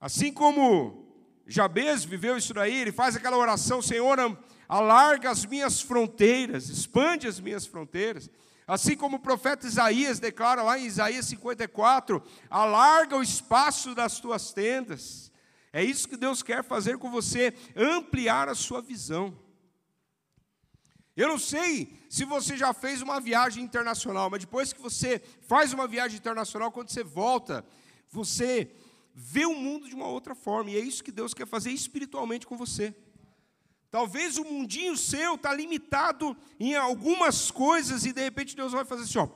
Assim 0.00 0.32
como 0.32 1.07
Jabez 1.50 2.04
viveu 2.04 2.36
isso 2.36 2.52
daí, 2.52 2.74
ele 2.74 2.92
faz 2.92 3.16
aquela 3.16 3.38
oração: 3.38 3.80
Senhor, 3.80 4.18
alarga 4.68 5.30
as 5.30 5.46
minhas 5.46 5.80
fronteiras, 5.80 6.68
expande 6.68 7.26
as 7.26 7.40
minhas 7.40 7.66
fronteiras. 7.66 8.30
Assim 8.66 8.94
como 8.94 9.16
o 9.16 9.20
profeta 9.20 9.66
Isaías 9.66 10.20
declara 10.20 10.62
lá 10.62 10.78
em 10.78 10.84
Isaías 10.84 11.24
54: 11.24 12.22
alarga 12.50 13.16
o 13.16 13.22
espaço 13.22 13.94
das 13.94 14.20
tuas 14.20 14.52
tendas. 14.52 15.32
É 15.72 15.82
isso 15.82 16.06
que 16.06 16.18
Deus 16.18 16.42
quer 16.42 16.62
fazer 16.62 16.98
com 16.98 17.10
você, 17.10 17.54
ampliar 17.74 18.50
a 18.50 18.54
sua 18.54 18.82
visão. 18.82 19.34
Eu 21.16 21.28
não 21.28 21.38
sei 21.38 21.98
se 22.10 22.24
você 22.24 22.58
já 22.58 22.74
fez 22.74 23.00
uma 23.00 23.20
viagem 23.20 23.64
internacional, 23.64 24.28
mas 24.28 24.40
depois 24.40 24.72
que 24.72 24.80
você 24.80 25.20
faz 25.46 25.72
uma 25.72 25.88
viagem 25.88 26.18
internacional, 26.18 26.70
quando 26.70 26.90
você 26.90 27.02
volta, 27.02 27.64
você 28.10 28.70
vê 29.20 29.44
o 29.44 29.54
mundo 29.54 29.88
de 29.88 29.96
uma 29.96 30.06
outra 30.06 30.32
forma, 30.32 30.70
e 30.70 30.76
é 30.76 30.80
isso 30.80 31.02
que 31.02 31.10
Deus 31.10 31.34
quer 31.34 31.44
fazer 31.44 31.72
espiritualmente 31.72 32.46
com 32.46 32.56
você. 32.56 32.94
Talvez 33.90 34.38
o 34.38 34.44
mundinho 34.44 34.96
seu 34.96 35.34
está 35.34 35.52
limitado 35.52 36.36
em 36.60 36.76
algumas 36.76 37.50
coisas 37.50 38.06
e 38.06 38.12
de 38.12 38.22
repente 38.22 38.54
Deus 38.54 38.70
vai 38.70 38.84
fazer 38.84 39.02
assim, 39.02 39.18
ó, 39.18 39.28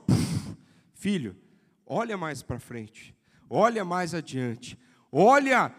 filho, 0.94 1.36
olha 1.84 2.16
mais 2.16 2.44
para 2.44 2.60
frente, 2.60 3.12
olha 3.50 3.84
mais 3.84 4.14
adiante, 4.14 4.78
olha 5.10 5.74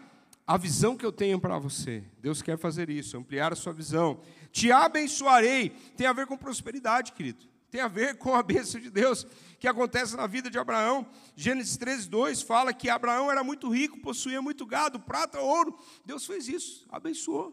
a 0.46 0.58
visão 0.58 0.98
que 0.98 1.06
eu 1.06 1.12
tenho 1.12 1.40
para 1.40 1.58
você. 1.58 2.04
Deus 2.20 2.42
quer 2.42 2.58
fazer 2.58 2.90
isso, 2.90 3.16
ampliar 3.16 3.54
a 3.54 3.56
sua 3.56 3.72
visão. 3.72 4.20
Te 4.52 4.70
abençoarei. 4.70 5.70
Tem 5.96 6.06
a 6.06 6.12
ver 6.12 6.26
com 6.26 6.36
prosperidade, 6.36 7.12
querido. 7.12 7.46
Tem 7.74 7.80
a 7.80 7.88
ver 7.88 8.18
com 8.18 8.32
a 8.36 8.40
bênção 8.40 8.80
de 8.80 8.88
Deus 8.88 9.26
que 9.58 9.66
acontece 9.66 10.16
na 10.16 10.28
vida 10.28 10.48
de 10.48 10.56
Abraão. 10.56 11.04
Gênesis 11.34 11.76
13, 11.76 12.08
2 12.08 12.40
fala 12.40 12.72
que 12.72 12.88
Abraão 12.88 13.28
era 13.28 13.42
muito 13.42 13.68
rico, 13.68 13.98
possuía 13.98 14.40
muito 14.40 14.64
gado, 14.64 15.00
prata, 15.00 15.40
ouro. 15.40 15.76
Deus 16.04 16.24
fez 16.24 16.46
isso, 16.46 16.86
abençoou. 16.88 17.52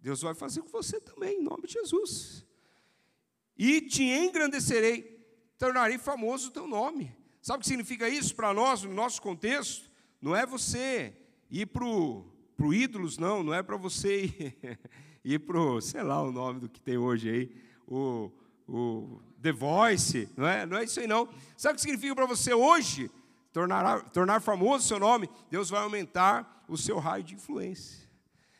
Deus 0.00 0.22
vai 0.22 0.34
fazer 0.34 0.62
com 0.62 0.70
você 0.70 0.98
também, 0.98 1.40
em 1.40 1.42
nome 1.42 1.66
de 1.66 1.74
Jesus. 1.74 2.42
E 3.54 3.82
te 3.82 4.02
engrandecerei, 4.02 5.22
tornarei 5.58 5.98
famoso 5.98 6.48
o 6.48 6.52
teu 6.52 6.66
nome. 6.66 7.14
Sabe 7.42 7.58
o 7.58 7.60
que 7.60 7.68
significa 7.68 8.08
isso 8.08 8.34
para 8.34 8.54
nós, 8.54 8.82
no 8.82 8.94
nosso 8.94 9.20
contexto? 9.20 9.90
Não 10.22 10.34
é 10.34 10.46
você 10.46 11.14
ir 11.50 11.66
para 11.66 11.84
o 11.84 12.32
ídolos, 12.72 13.18
não, 13.18 13.42
não 13.42 13.52
é 13.52 13.62
para 13.62 13.76
você 13.76 14.24
ir, 15.22 15.34
ir 15.34 15.38
para 15.40 15.58
sei 15.82 16.02
lá 16.02 16.22
o 16.22 16.32
nome 16.32 16.60
do 16.60 16.68
que 16.70 16.80
tem 16.80 16.96
hoje 16.96 17.28
aí, 17.28 17.54
o, 17.86 18.32
o 18.68 19.20
The 19.40 19.52
Voice, 19.52 20.28
não 20.36 20.46
é? 20.46 20.66
Não 20.66 20.76
é 20.76 20.84
isso 20.84 21.00
aí 21.00 21.06
não. 21.06 21.28
Sabe 21.56 21.72
o 21.72 21.76
que 21.76 21.80
significa 21.80 22.14
para 22.14 22.26
você 22.26 22.52
hoje? 22.52 23.10
Tornar, 23.52 24.10
tornar 24.10 24.40
famoso 24.40 24.84
o 24.84 24.88
seu 24.88 24.98
nome, 24.98 25.28
Deus 25.50 25.70
vai 25.70 25.82
aumentar 25.82 26.64
o 26.68 26.76
seu 26.76 26.98
raio 26.98 27.24
de 27.24 27.34
influência. 27.34 28.06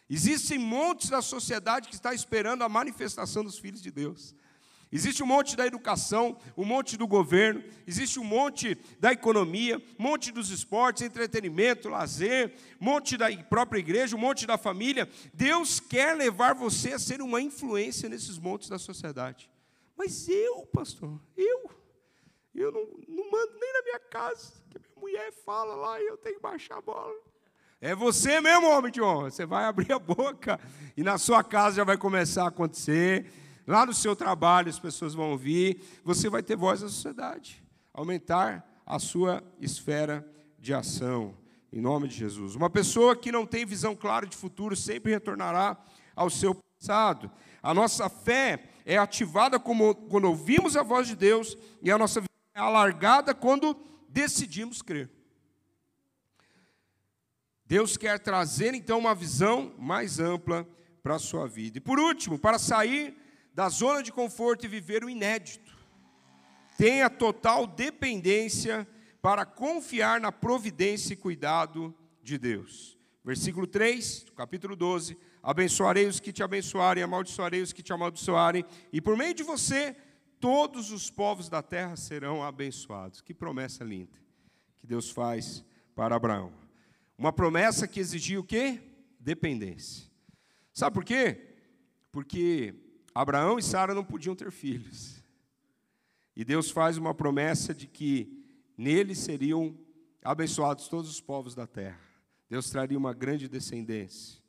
Existem 0.09 0.59
montes 0.59 1.11
da 1.11 1.21
sociedade 1.21 1.89
que 1.89 1.95
está 1.95 2.15
esperando 2.15 2.65
a 2.65 2.69
manifestação 2.69 3.45
dos 3.45 3.59
filhos 3.59 3.83
de 3.83 3.91
Deus. 3.91 4.35
Existe 4.91 5.23
um 5.23 5.27
monte 5.27 5.55
da 5.55 5.67
educação, 5.67 6.39
um 6.57 6.65
monte 6.65 6.97
do 6.97 7.07
governo, 7.07 7.63
existe 7.87 8.19
um 8.19 8.25
monte 8.25 8.75
da 8.99 9.13
economia, 9.13 9.77
um 9.99 10.03
monte 10.03 10.33
dos 10.33 10.49
esportes, 10.49 11.03
entretenimento, 11.03 11.91
lazer, 11.91 12.55
um 12.81 12.87
monte 12.87 13.19
da 13.19 13.31
própria 13.37 13.81
igreja, 13.81 14.17
um 14.17 14.19
monte 14.19 14.47
da 14.47 14.57
família. 14.57 15.07
Deus 15.35 15.79
quer 15.79 16.17
levar 16.17 16.55
você 16.55 16.95
a 16.95 16.99
ser 16.99 17.21
uma 17.21 17.43
influência 17.43 18.09
nesses 18.09 18.39
montes 18.39 18.71
da 18.71 18.79
sociedade. 18.79 19.51
Mas 19.99 20.29
eu, 20.29 20.65
pastor, 20.67 21.21
eu, 21.37 21.69
eu 22.55 22.71
não, 22.71 22.87
não 23.09 23.31
mando 23.31 23.59
nem 23.59 23.73
na 23.73 23.83
minha 23.83 23.99
casa, 23.99 24.53
que 24.71 24.79
a 24.79 24.81
minha 24.81 24.95
mulher 24.97 25.33
fala 25.45 25.75
lá 25.75 26.01
e 26.01 26.07
eu 26.07 26.17
tenho 26.17 26.37
que 26.37 26.41
baixar 26.41 26.79
a 26.79 26.81
bola. 26.81 27.13
É 27.81 27.97
você 27.97 28.41
mesmo, 28.41 28.69
homem 28.69 28.93
de 28.93 29.03
honra. 29.03 29.31
Você 29.31 29.45
vai 29.45 29.65
abrir 29.65 29.93
a 29.93 29.99
boca 29.99 30.61
e 30.97 31.03
na 31.03 31.19
sua 31.19 31.43
casa 31.43 31.77
já 31.77 31.85
vai 31.85 31.97
começar 31.97 32.45
a 32.45 32.49
acontecer. 32.49 33.27
Lá 33.67 33.85
no 33.85 33.93
seu 33.93 34.15
trabalho 34.15 34.69
as 34.69 34.79
pessoas 34.79 35.15
vão 35.15 35.33
ouvir. 35.33 35.83
Você 36.05 36.29
vai 36.29 36.43
ter 36.43 36.57
voz 36.57 36.81
na 36.81 36.89
sociedade. 36.89 37.63
Aumentar 37.93 38.83
a 38.87 39.01
sua 39.01 39.43
esfera 39.61 40.25
de 40.59 40.73
ação. 40.73 41.37
Em 41.73 41.81
nome 41.81 42.07
de 42.07 42.15
Jesus. 42.15 42.55
Uma 42.55 42.71
pessoa 42.71 43.17
que 43.17 43.31
não 43.31 43.45
tem 43.45 43.67
visão 43.67 43.95
clara 43.95 44.27
de 44.27 44.37
futuro 44.37 44.75
sempre 44.75 45.13
retornará 45.13 45.77
ao 46.17 46.31
seu 46.31 46.55
passado. 46.55 47.31
A 47.63 47.75
nossa 47.75 48.09
fé 48.09 48.65
é 48.89 48.97
ativada 48.97 49.61
como, 49.61 49.95
quando 49.95 50.25
ouvimos 50.25 50.75
a 50.75 50.83
voz 50.83 51.07
de 51.07 51.15
Deus 51.15 51.59
e 51.83 51.91
a 51.91 51.99
nossa 51.99 52.21
visão 52.21 52.29
é 52.55 52.59
alargada 52.59 53.35
quando 53.35 53.77
decidimos 54.09 54.81
crer. 54.81 55.11
Deus 57.67 57.99
quer 57.99 58.19
trazer 58.19 58.73
então 58.73 58.99
uma 58.99 59.15
visão 59.15 59.75
mais 59.79 60.19
ampla 60.19 60.67
para 61.03 61.17
a 61.17 61.19
sua 61.19 61.47
vida. 61.47 61.77
E 61.77 61.83
por 61.83 62.01
último, 62.01 62.39
para 62.39 62.59
sair 62.59 63.15
da 63.53 63.69
zona 63.69 64.03
de 64.03 64.11
conforto 64.11 64.65
e 64.65 64.69
viver 64.69 65.05
o 65.05 65.11
inédito, 65.11 65.77
tenha 66.79 67.11
total 67.11 67.67
dependência 67.67 68.89
para 69.21 69.45
confiar 69.45 70.19
na 70.19 70.33
providência 70.33 71.13
e 71.13 71.17
cuidado 71.17 71.95
de 72.23 72.39
Deus. 72.39 72.97
Versículo 73.23 73.67
3, 73.67 74.25
capítulo 74.35 74.75
12: 74.75 75.15
Abençoarei 75.43 76.07
os 76.07 76.21
que 76.21 76.33
te 76.33 76.43
abençoarem, 76.43 77.03
amaldiçoarei 77.03 77.63
os 77.63 77.73
que 77.73 77.83
te 77.83 77.93
amaldiçoarem, 77.93 78.65
e 78.93 79.01
por 79.01 79.17
meio 79.17 79.35
de 79.35 79.43
você 79.43 79.97
todos 80.41 80.91
os 80.91 81.11
povos 81.11 81.49
da 81.49 81.63
terra 81.63 81.97
serão 81.97 82.43
abençoados. 82.43 83.21
Que 83.21 83.35
promessa 83.35 83.85
linda 83.85 84.19
que 84.79 84.87
Deus 84.87 85.11
faz 85.11 85.65
para 85.95 86.17
Abraão. 86.17 86.53
Uma 87.17 87.33
promessa 87.33 87.89
que 87.89 87.99
exigia 87.99 88.39
o 88.39 88.45
quê? 88.45 88.81
Dependência. 89.19 90.09
Sabe 90.73 90.95
por 90.95 91.05
quê? 91.05 91.57
Porque 92.13 92.75
Abraão 93.15 93.59
e 93.59 93.63
Sara 93.63 93.95
não 93.95 94.05
podiam 94.05 94.37
ter 94.37 94.51
filhos. 94.53 95.23
E 96.37 96.45
Deus 96.45 96.71
faz 96.71 96.97
uma 96.97 97.13
promessa 97.13 97.75
de 97.75 97.89
que 97.89 98.45
nele 98.77 99.17
seriam 99.17 99.77
abençoados 100.23 100.87
todos 100.87 101.11
os 101.11 101.21
povos 101.21 101.55
da 101.55 101.67
terra. 101.67 102.01
Deus 102.49 102.71
traria 102.71 102.97
uma 102.97 103.13
grande 103.13 103.49
descendência. 103.49 104.41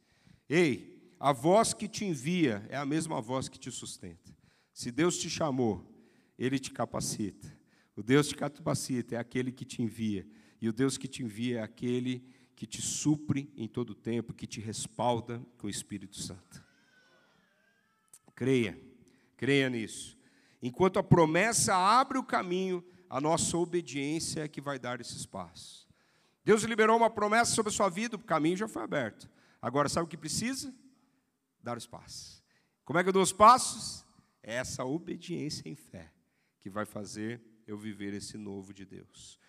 Ei, 0.49 1.13
a 1.19 1.31
voz 1.31 1.73
que 1.73 1.87
te 1.87 2.05
envia 2.05 2.65
é 2.69 2.75
a 2.75 2.85
mesma 2.85 3.21
voz 3.21 3.47
que 3.47 3.59
te 3.59 3.69
sustenta. 3.69 4.35
Se 4.73 4.91
Deus 4.91 5.17
te 5.17 5.29
chamou, 5.29 5.85
Ele 6.37 6.57
te 6.57 6.71
capacita. 6.71 7.47
O 7.95 8.01
Deus 8.01 8.29
que 8.29 8.33
te 8.33 8.39
capacita 8.39 9.15
é 9.15 9.17
aquele 9.19 9.51
que 9.51 9.65
te 9.65 9.81
envia. 9.81 10.25
E 10.61 10.67
o 10.67 10.73
Deus 10.73 10.97
que 10.97 11.07
te 11.07 11.21
envia 11.21 11.59
é 11.59 11.61
aquele 11.61 12.25
que 12.55 12.65
te 12.65 12.81
supre 12.81 13.53
em 13.55 13.67
todo 13.67 13.91
o 13.91 13.95
tempo, 13.95 14.33
que 14.33 14.47
te 14.47 14.59
respalda 14.59 15.41
com 15.57 15.67
o 15.67 15.69
Espírito 15.69 16.17
Santo. 16.17 16.63
Creia, 18.33 18.79
creia 19.37 19.69
nisso. 19.69 20.17
Enquanto 20.61 20.97
a 20.97 21.03
promessa 21.03 21.75
abre 21.75 22.17
o 22.17 22.23
caminho, 22.23 22.83
a 23.09 23.19
nossa 23.19 23.57
obediência 23.57 24.41
é 24.41 24.47
que 24.47 24.61
vai 24.61 24.79
dar 24.79 25.01
esses 25.01 25.25
passos. 25.25 25.87
Deus 26.43 26.63
liberou 26.63 26.97
uma 26.97 27.09
promessa 27.09 27.53
sobre 27.53 27.71
a 27.71 27.75
sua 27.75 27.89
vida, 27.89 28.15
o 28.15 28.19
caminho 28.19 28.57
já 28.57 28.67
foi 28.67 28.83
aberto. 28.83 29.29
Agora, 29.61 29.89
sabe 29.89 30.05
o 30.05 30.09
que 30.09 30.17
precisa? 30.17 30.73
Dar 31.61 31.77
os 31.77 31.85
passos. 31.85 32.43
Como 32.85 32.97
é 32.97 33.03
que 33.03 33.09
eu 33.09 33.13
dou 33.13 33.21
os 33.21 33.33
passos? 33.33 34.05
É 34.41 34.55
essa 34.55 34.85
obediência 34.85 35.67
em 35.67 35.75
fé 35.75 36.11
que 36.59 36.69
vai 36.69 36.85
fazer 36.85 37.41
eu 37.67 37.77
viver 37.77 38.13
esse 38.13 38.37
novo 38.37 38.73
de 38.73 38.85
Deus. 38.85 39.39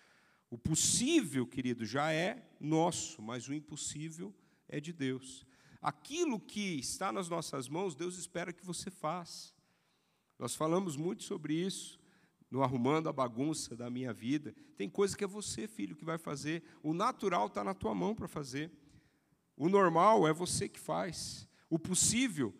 O 0.49 0.57
possível, 0.57 1.47
querido, 1.47 1.85
já 1.85 2.11
é 2.11 2.45
nosso, 2.59 3.21
mas 3.21 3.47
o 3.47 3.53
impossível 3.53 4.33
é 4.67 4.79
de 4.79 4.91
Deus. 4.91 5.45
Aquilo 5.81 6.39
que 6.39 6.77
está 6.77 7.11
nas 7.11 7.29
nossas 7.29 7.67
mãos, 7.67 7.95
Deus 7.95 8.17
espera 8.17 8.53
que 8.53 8.65
você 8.65 8.91
faça. 8.91 9.53
Nós 10.37 10.55
falamos 10.55 10.95
muito 10.95 11.23
sobre 11.23 11.53
isso 11.53 11.99
no 12.51 12.61
arrumando 12.61 13.07
a 13.07 13.13
bagunça 13.13 13.75
da 13.77 13.89
minha 13.89 14.11
vida. 14.11 14.53
Tem 14.75 14.89
coisa 14.89 15.15
que 15.15 15.23
é 15.23 15.27
você, 15.27 15.67
filho, 15.67 15.95
que 15.95 16.03
vai 16.03 16.17
fazer. 16.17 16.61
O 16.83 16.93
natural 16.93 17.47
está 17.47 17.63
na 17.63 17.73
tua 17.73 17.95
mão 17.95 18.13
para 18.13 18.27
fazer. 18.27 18.69
O 19.61 19.69
normal 19.69 20.27
é 20.27 20.33
você 20.33 20.67
que 20.67 20.79
faz. 20.79 21.47
O 21.69 21.77
possível 21.77 22.51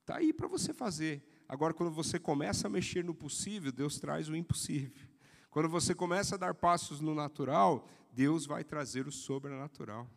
está 0.00 0.18
aí 0.18 0.32
para 0.32 0.46
você 0.46 0.72
fazer. 0.72 1.20
Agora, 1.48 1.74
quando 1.74 1.90
você 1.90 2.16
começa 2.16 2.68
a 2.68 2.70
mexer 2.70 3.02
no 3.02 3.12
possível, 3.12 3.72
Deus 3.72 3.98
traz 3.98 4.28
o 4.28 4.36
impossível. 4.36 5.08
Quando 5.50 5.68
você 5.68 5.96
começa 5.96 6.36
a 6.36 6.38
dar 6.38 6.54
passos 6.54 7.00
no 7.00 7.12
natural, 7.12 7.88
Deus 8.12 8.46
vai 8.46 8.62
trazer 8.62 9.08
o 9.08 9.10
sobrenatural. 9.10 10.08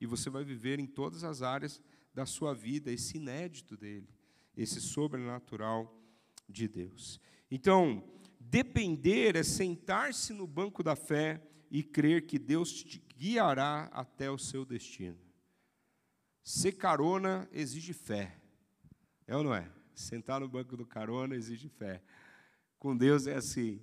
E 0.00 0.06
você 0.06 0.30
vai 0.30 0.44
viver 0.44 0.78
em 0.78 0.86
todas 0.86 1.24
as 1.24 1.42
áreas 1.42 1.82
da 2.14 2.24
sua 2.24 2.54
vida 2.54 2.92
esse 2.92 3.16
inédito 3.16 3.76
dele, 3.76 4.08
esse 4.56 4.80
sobrenatural 4.80 6.00
de 6.48 6.68
Deus. 6.68 7.20
Então, 7.50 8.04
depender 8.38 9.34
é 9.34 9.42
sentar-se 9.42 10.32
no 10.32 10.46
banco 10.46 10.80
da 10.80 10.94
fé 10.94 11.42
e 11.68 11.82
crer 11.82 12.24
que 12.24 12.38
Deus 12.38 12.72
te 12.72 13.02
guiará 13.18 13.90
até 13.92 14.30
o 14.30 14.38
seu 14.38 14.64
destino. 14.64 15.28
Ser 16.42 16.72
carona 16.72 17.48
exige 17.52 17.92
fé. 17.92 18.36
É 19.26 19.36
ou 19.36 19.44
não 19.44 19.54
é? 19.54 19.70
Sentar 19.94 20.40
no 20.40 20.48
banco 20.48 20.76
do 20.76 20.86
carona 20.86 21.36
exige 21.36 21.68
fé. 21.68 22.02
Com 22.78 22.96
Deus 22.96 23.26
é 23.26 23.34
assim. 23.34 23.80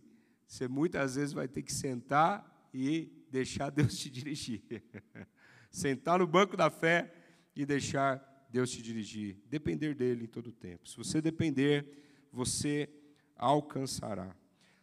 Você 0.47 0.67
muitas 0.67 1.15
vezes 1.15 1.33
vai 1.33 1.47
ter 1.47 1.61
que 1.61 1.73
sentar 1.73 2.69
e 2.73 3.11
deixar 3.29 3.69
Deus 3.69 3.97
te 3.97 4.09
dirigir. 4.09 4.63
Sentar 5.69 6.19
no 6.19 6.25
banco 6.25 6.55
da 6.55 6.69
fé 6.69 7.13
e 7.55 7.65
deixar 7.65 8.47
Deus 8.49 8.71
te 8.71 8.81
dirigir. 8.81 9.37
Depender 9.49 9.93
dele 9.93 10.23
em 10.23 10.27
todo 10.27 10.47
o 10.47 10.53
tempo. 10.53 10.87
Se 10.87 10.95
você 10.95 11.21
depender, 11.21 11.85
você 12.31 12.89
alcançará. 13.35 14.35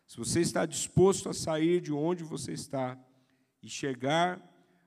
Se 0.06 0.16
você 0.18 0.40
está 0.40 0.66
disposto 0.66 1.28
a 1.28 1.34
sair 1.34 1.80
de 1.80 1.92
onde 1.92 2.22
você 2.22 2.52
está 2.52 2.98
e 3.62 3.68
chegar 3.68 4.40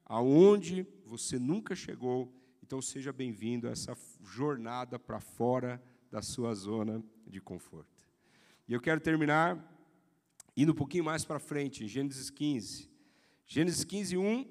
aonde 0.05 0.87
você 1.03 1.39
nunca 1.39 1.75
chegou, 1.75 2.31
então 2.67 2.81
seja 2.81 3.13
bem-vindo 3.13 3.69
a 3.69 3.71
essa 3.71 3.97
jornada 4.25 4.99
para 4.99 5.21
fora 5.21 5.81
da 6.11 6.21
sua 6.21 6.53
zona 6.53 7.01
de 7.25 7.39
conforto. 7.39 8.05
E 8.67 8.73
eu 8.73 8.81
quero 8.81 8.99
terminar 8.99 9.57
indo 10.55 10.73
um 10.73 10.75
pouquinho 10.75 11.05
mais 11.05 11.23
para 11.23 11.39
frente, 11.39 11.85
em 11.85 11.87
Gênesis 11.87 12.29
15. 12.29 12.91
Gênesis 13.45 13.85
15, 13.85 14.17
1 14.17 14.45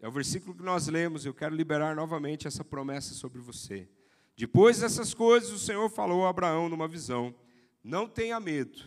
é 0.00 0.08
o 0.08 0.10
versículo 0.10 0.56
que 0.56 0.64
nós 0.64 0.88
lemos. 0.88 1.24
Eu 1.24 1.32
quero 1.32 1.54
liberar 1.54 1.94
novamente 1.94 2.48
essa 2.48 2.64
promessa 2.64 3.14
sobre 3.14 3.40
você. 3.40 3.88
Depois 4.36 4.80
dessas 4.80 5.14
coisas, 5.14 5.52
o 5.52 5.58
Senhor 5.60 5.88
falou 5.88 6.26
a 6.26 6.30
Abraão 6.30 6.68
numa 6.68 6.88
visão: 6.88 7.32
Não 7.80 8.08
tenha 8.08 8.40
medo. 8.40 8.82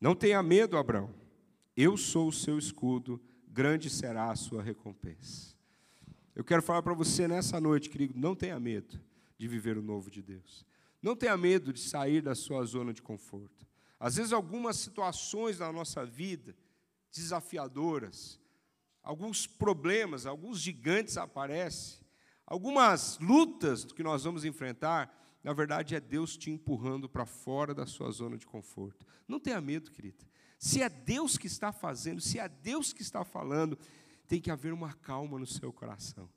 Não 0.00 0.16
tenha 0.16 0.42
medo, 0.42 0.76
Abraão. 0.76 1.14
Eu 1.76 1.96
sou 1.96 2.26
o 2.26 2.32
seu 2.32 2.58
escudo, 2.58 3.22
grande 3.46 3.88
será 3.88 4.32
a 4.32 4.36
sua 4.36 4.60
recompensa. 4.60 5.59
Eu 6.40 6.44
quero 6.44 6.62
falar 6.62 6.80
para 6.82 6.94
você 6.94 7.28
nessa 7.28 7.60
noite, 7.60 7.90
querido, 7.90 8.14
não 8.16 8.34
tenha 8.34 8.58
medo 8.58 8.98
de 9.36 9.46
viver 9.46 9.76
o 9.76 9.82
novo 9.82 10.10
de 10.10 10.22
Deus. 10.22 10.64
Não 11.02 11.14
tenha 11.14 11.36
medo 11.36 11.70
de 11.70 11.80
sair 11.80 12.22
da 12.22 12.34
sua 12.34 12.64
zona 12.64 12.94
de 12.94 13.02
conforto. 13.02 13.66
Às 13.98 14.16
vezes, 14.16 14.32
algumas 14.32 14.76
situações 14.76 15.58
na 15.58 15.70
nossa 15.70 16.02
vida 16.06 16.56
desafiadoras, 17.12 18.40
alguns 19.02 19.46
problemas, 19.46 20.24
alguns 20.24 20.60
gigantes 20.60 21.18
aparecem, 21.18 22.00
algumas 22.46 23.18
lutas 23.18 23.84
que 23.84 24.02
nós 24.02 24.24
vamos 24.24 24.42
enfrentar, 24.42 25.14
na 25.44 25.52
verdade 25.52 25.94
é 25.94 26.00
Deus 26.00 26.38
te 26.38 26.50
empurrando 26.50 27.06
para 27.06 27.26
fora 27.26 27.74
da 27.74 27.84
sua 27.84 28.10
zona 28.12 28.38
de 28.38 28.46
conforto. 28.46 29.06
Não 29.28 29.38
tenha 29.38 29.60
medo, 29.60 29.90
querida. 29.90 30.24
Se 30.58 30.82
é 30.82 30.88
Deus 30.88 31.36
que 31.36 31.46
está 31.46 31.70
fazendo, 31.70 32.18
se 32.18 32.38
é 32.38 32.48
Deus 32.48 32.94
que 32.94 33.02
está 33.02 33.24
falando, 33.24 33.78
tem 34.30 34.40
que 34.40 34.52
haver 34.52 34.72
uma 34.72 34.92
calma 34.92 35.40
no 35.40 35.44
seu 35.44 35.72
coração, 35.72 36.30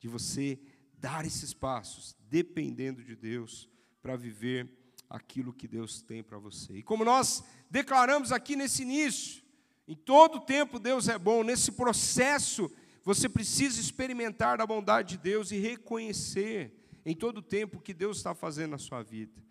de 0.00 0.08
você 0.08 0.58
dar 0.94 1.26
esses 1.26 1.52
passos, 1.52 2.16
dependendo 2.30 3.04
de 3.04 3.14
Deus, 3.14 3.68
para 4.00 4.16
viver 4.16 4.66
aquilo 5.10 5.52
que 5.52 5.68
Deus 5.68 6.00
tem 6.00 6.22
para 6.22 6.38
você. 6.38 6.78
E 6.78 6.82
como 6.82 7.04
nós 7.04 7.44
declaramos 7.70 8.32
aqui 8.32 8.56
nesse 8.56 8.80
início, 8.80 9.44
em 9.86 9.94
todo 9.94 10.40
tempo 10.40 10.78
Deus 10.78 11.06
é 11.06 11.18
bom, 11.18 11.44
nesse 11.44 11.70
processo 11.72 12.72
você 13.02 13.28
precisa 13.28 13.78
experimentar 13.78 14.58
a 14.58 14.66
bondade 14.66 15.10
de 15.10 15.18
Deus 15.18 15.52
e 15.52 15.58
reconhecer 15.58 16.72
em 17.04 17.14
todo 17.14 17.42
tempo 17.42 17.76
o 17.76 17.82
que 17.82 17.92
Deus 17.92 18.16
está 18.16 18.34
fazendo 18.34 18.70
na 18.70 18.78
sua 18.78 19.02
vida. 19.02 19.44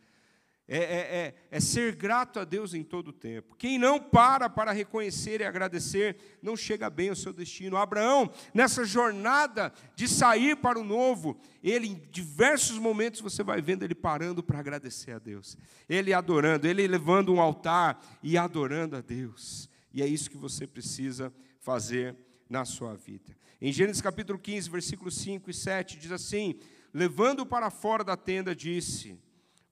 É, 0.76 0.78
é, 0.78 0.82
é, 0.82 1.36
é, 1.52 1.60
ser 1.60 1.94
grato 1.94 2.40
a 2.40 2.44
Deus 2.44 2.74
em 2.74 2.82
todo 2.82 3.14
tempo. 3.14 3.56
Quem 3.60 3.78
não 3.78 4.00
para 4.00 4.50
para 4.50 4.72
reconhecer 4.72 5.40
e 5.40 5.44
agradecer, 5.44 6.18
não 6.42 6.58
chega 6.58 6.90
bem 6.90 7.10
ao 7.10 7.16
seu 7.16 7.32
destino. 7.32 7.78
Abraão, 7.78 8.34
nessa 8.56 8.84
jornada 8.84 9.72
de 9.96 10.08
sair 10.08 10.56
para 10.56 10.80
o 10.80 10.84
novo, 10.84 11.40
ele, 11.64 11.90
em 11.90 12.02
diversos 12.10 12.80
momentos, 12.80 13.22
você 13.22 13.44
vai 13.44 13.62
vendo 13.62 13.84
ele 13.84 13.94
parando 13.94 14.42
para 14.42 14.58
agradecer 14.58 15.12
a 15.12 15.20
Deus. 15.20 15.56
Ele 15.88 16.12
adorando, 16.12 16.66
ele 16.66 16.88
levando 16.88 17.32
um 17.32 17.40
altar 17.40 18.04
e 18.24 18.36
adorando 18.36 18.96
a 18.96 19.02
Deus. 19.02 19.70
E 19.94 20.02
é 20.02 20.08
isso 20.08 20.28
que 20.28 20.38
você 20.38 20.66
precisa 20.66 21.32
fazer 21.60 22.16
na 22.50 22.66
sua 22.66 22.96
vida. 22.96 23.38
Em 23.62 23.72
Gênesis 23.72 24.02
capítulo 24.02 24.40
15, 24.40 24.72
versículos 24.72 25.18
5 25.18 25.52
e 25.52 25.54
7, 25.54 26.00
diz 26.00 26.12
assim: 26.12 26.60
Levando 26.92 27.46
para 27.46 27.70
fora 27.70 28.04
da 28.04 28.18
tenda, 28.18 28.56
disse: 28.56 29.16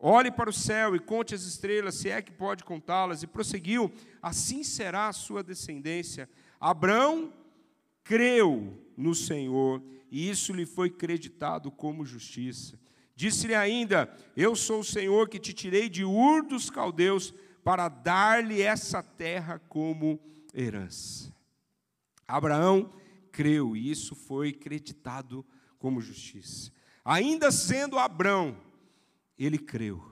Olhe 0.03 0.31
para 0.31 0.49
o 0.49 0.53
céu 0.53 0.95
e 0.95 0.99
conte 0.99 1.35
as 1.35 1.43
estrelas, 1.43 1.93
se 1.93 2.09
é 2.09 2.23
que 2.23 2.31
pode 2.31 2.63
contá-las. 2.63 3.21
E 3.21 3.27
prosseguiu: 3.27 3.93
Assim 4.19 4.63
será 4.63 5.07
a 5.07 5.13
sua 5.13 5.43
descendência. 5.43 6.27
Abrão 6.59 7.31
creu 8.03 8.83
no 8.97 9.13
Senhor, 9.13 9.79
e 10.09 10.27
isso 10.27 10.53
lhe 10.53 10.65
foi 10.65 10.89
creditado 10.89 11.69
como 11.69 12.03
justiça. 12.03 12.79
Disse-lhe 13.15 13.53
ainda: 13.53 14.11
Eu 14.35 14.55
sou 14.55 14.79
o 14.79 14.83
Senhor 14.83 15.29
que 15.29 15.37
te 15.37 15.53
tirei 15.53 15.87
de 15.87 16.03
Ur 16.03 16.43
dos 16.47 16.71
caldeus 16.71 17.31
para 17.63 17.87
dar-lhe 17.87 18.59
essa 18.59 19.03
terra 19.03 19.59
como 19.69 20.19
herança. 20.51 21.31
Abraão 22.27 22.91
creu 23.31 23.75
e 23.75 23.91
isso 23.91 24.15
foi 24.15 24.51
creditado 24.51 25.45
como 25.77 26.01
justiça. 26.01 26.71
Ainda 27.05 27.51
sendo 27.51 27.99
Abraão, 27.99 28.57
ele 29.45 29.57
creu. 29.57 30.03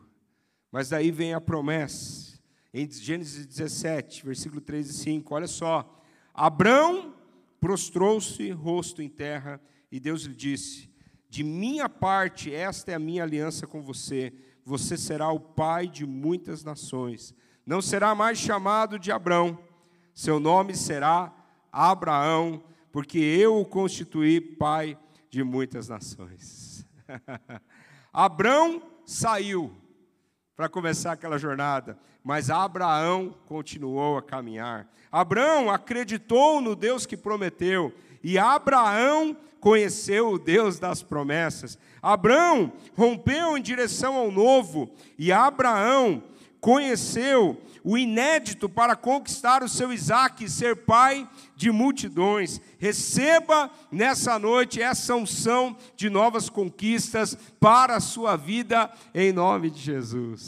Mas 0.72 0.90
daí 0.90 1.12
vem 1.12 1.34
a 1.34 1.42
promessa, 1.42 2.40
em 2.74 2.90
Gênesis 2.90 3.46
17, 3.46 4.26
versículo 4.26 4.62
3 4.62 4.90
e 4.90 4.94
5, 4.94 5.34
olha 5.34 5.48
só. 5.48 6.02
Abraão 6.34 7.16
prostrou-se 7.60 8.50
rosto 8.52 9.02
em 9.02 9.10
terra 9.10 9.60
e 9.92 10.00
Deus 10.00 10.24
lhe 10.24 10.36
disse: 10.36 10.90
De 11.30 11.44
minha 11.44 11.90
parte, 11.90 12.54
esta 12.54 12.92
é 12.92 12.96
a 12.96 13.00
minha 13.00 13.24
aliança 13.24 13.66
com 13.66 13.82
você 13.82 14.34
você 14.70 14.96
será 14.96 15.32
o 15.32 15.40
pai 15.40 15.88
de 15.88 16.06
muitas 16.06 16.64
nações. 16.64 17.34
Não 17.66 17.82
será 17.82 18.14
mais 18.14 18.38
chamado 18.38 19.00
de 19.00 19.12
Abrão, 19.12 19.58
seu 20.14 20.40
nome 20.40 20.76
será 20.76 21.34
Abraão, 21.72 22.64
porque 22.92 23.18
eu 23.18 23.58
o 23.58 23.66
constituí 23.66 24.40
pai 24.40 24.96
de 25.28 25.44
muitas 25.44 25.90
nações. 25.90 26.86
Abrão 28.14 28.82
saiu 29.10 29.72
para 30.56 30.70
começar 30.70 31.14
aquela 31.14 31.40
jornada, 31.40 31.98
mas 32.24 32.52
Abraão 32.52 33.34
continuou 33.48 34.20
a 34.20 34.22
caminhar. 34.22 34.88
Abraão 35.12 35.72
acreditou 35.72 36.62
no 36.62 36.76
Deus 36.76 37.08
que 37.08 37.18
prometeu, 37.18 37.92
e 38.24 38.38
Abraão 38.38 39.36
conheceu 39.60 40.30
o 40.30 40.38
Deus 40.38 40.78
das 40.78 41.02
promessas. 41.02 41.76
Abraão 42.04 42.72
rompeu 42.96 43.58
em 43.58 43.62
direção 43.64 44.16
ao 44.16 44.30
novo 44.30 44.92
e 45.18 45.32
Abraão 45.32 46.22
conheceu 46.60 47.62
o 47.84 47.98
inédito 47.98 48.68
para 48.68 48.96
conquistar 48.96 49.64
o 49.64 49.70
seu 49.70 49.92
Isaac 49.94 50.44
e 50.44 50.50
ser 50.50 50.76
pai 50.76 51.28
de 51.56 51.72
multidões. 51.72 52.60
Receba 52.78 53.70
nessa 53.92 54.38
noite 54.38 54.82
essa 54.82 55.16
unção 55.16 55.76
de 55.96 56.10
novas 56.10 56.50
conquistas 56.50 57.38
para 57.60 57.96
a 57.96 58.02
sua 58.02 58.36
vida, 58.36 58.92
em 59.14 59.32
nome 59.32 59.70
de 59.70 59.80
Jesus. 59.80 60.48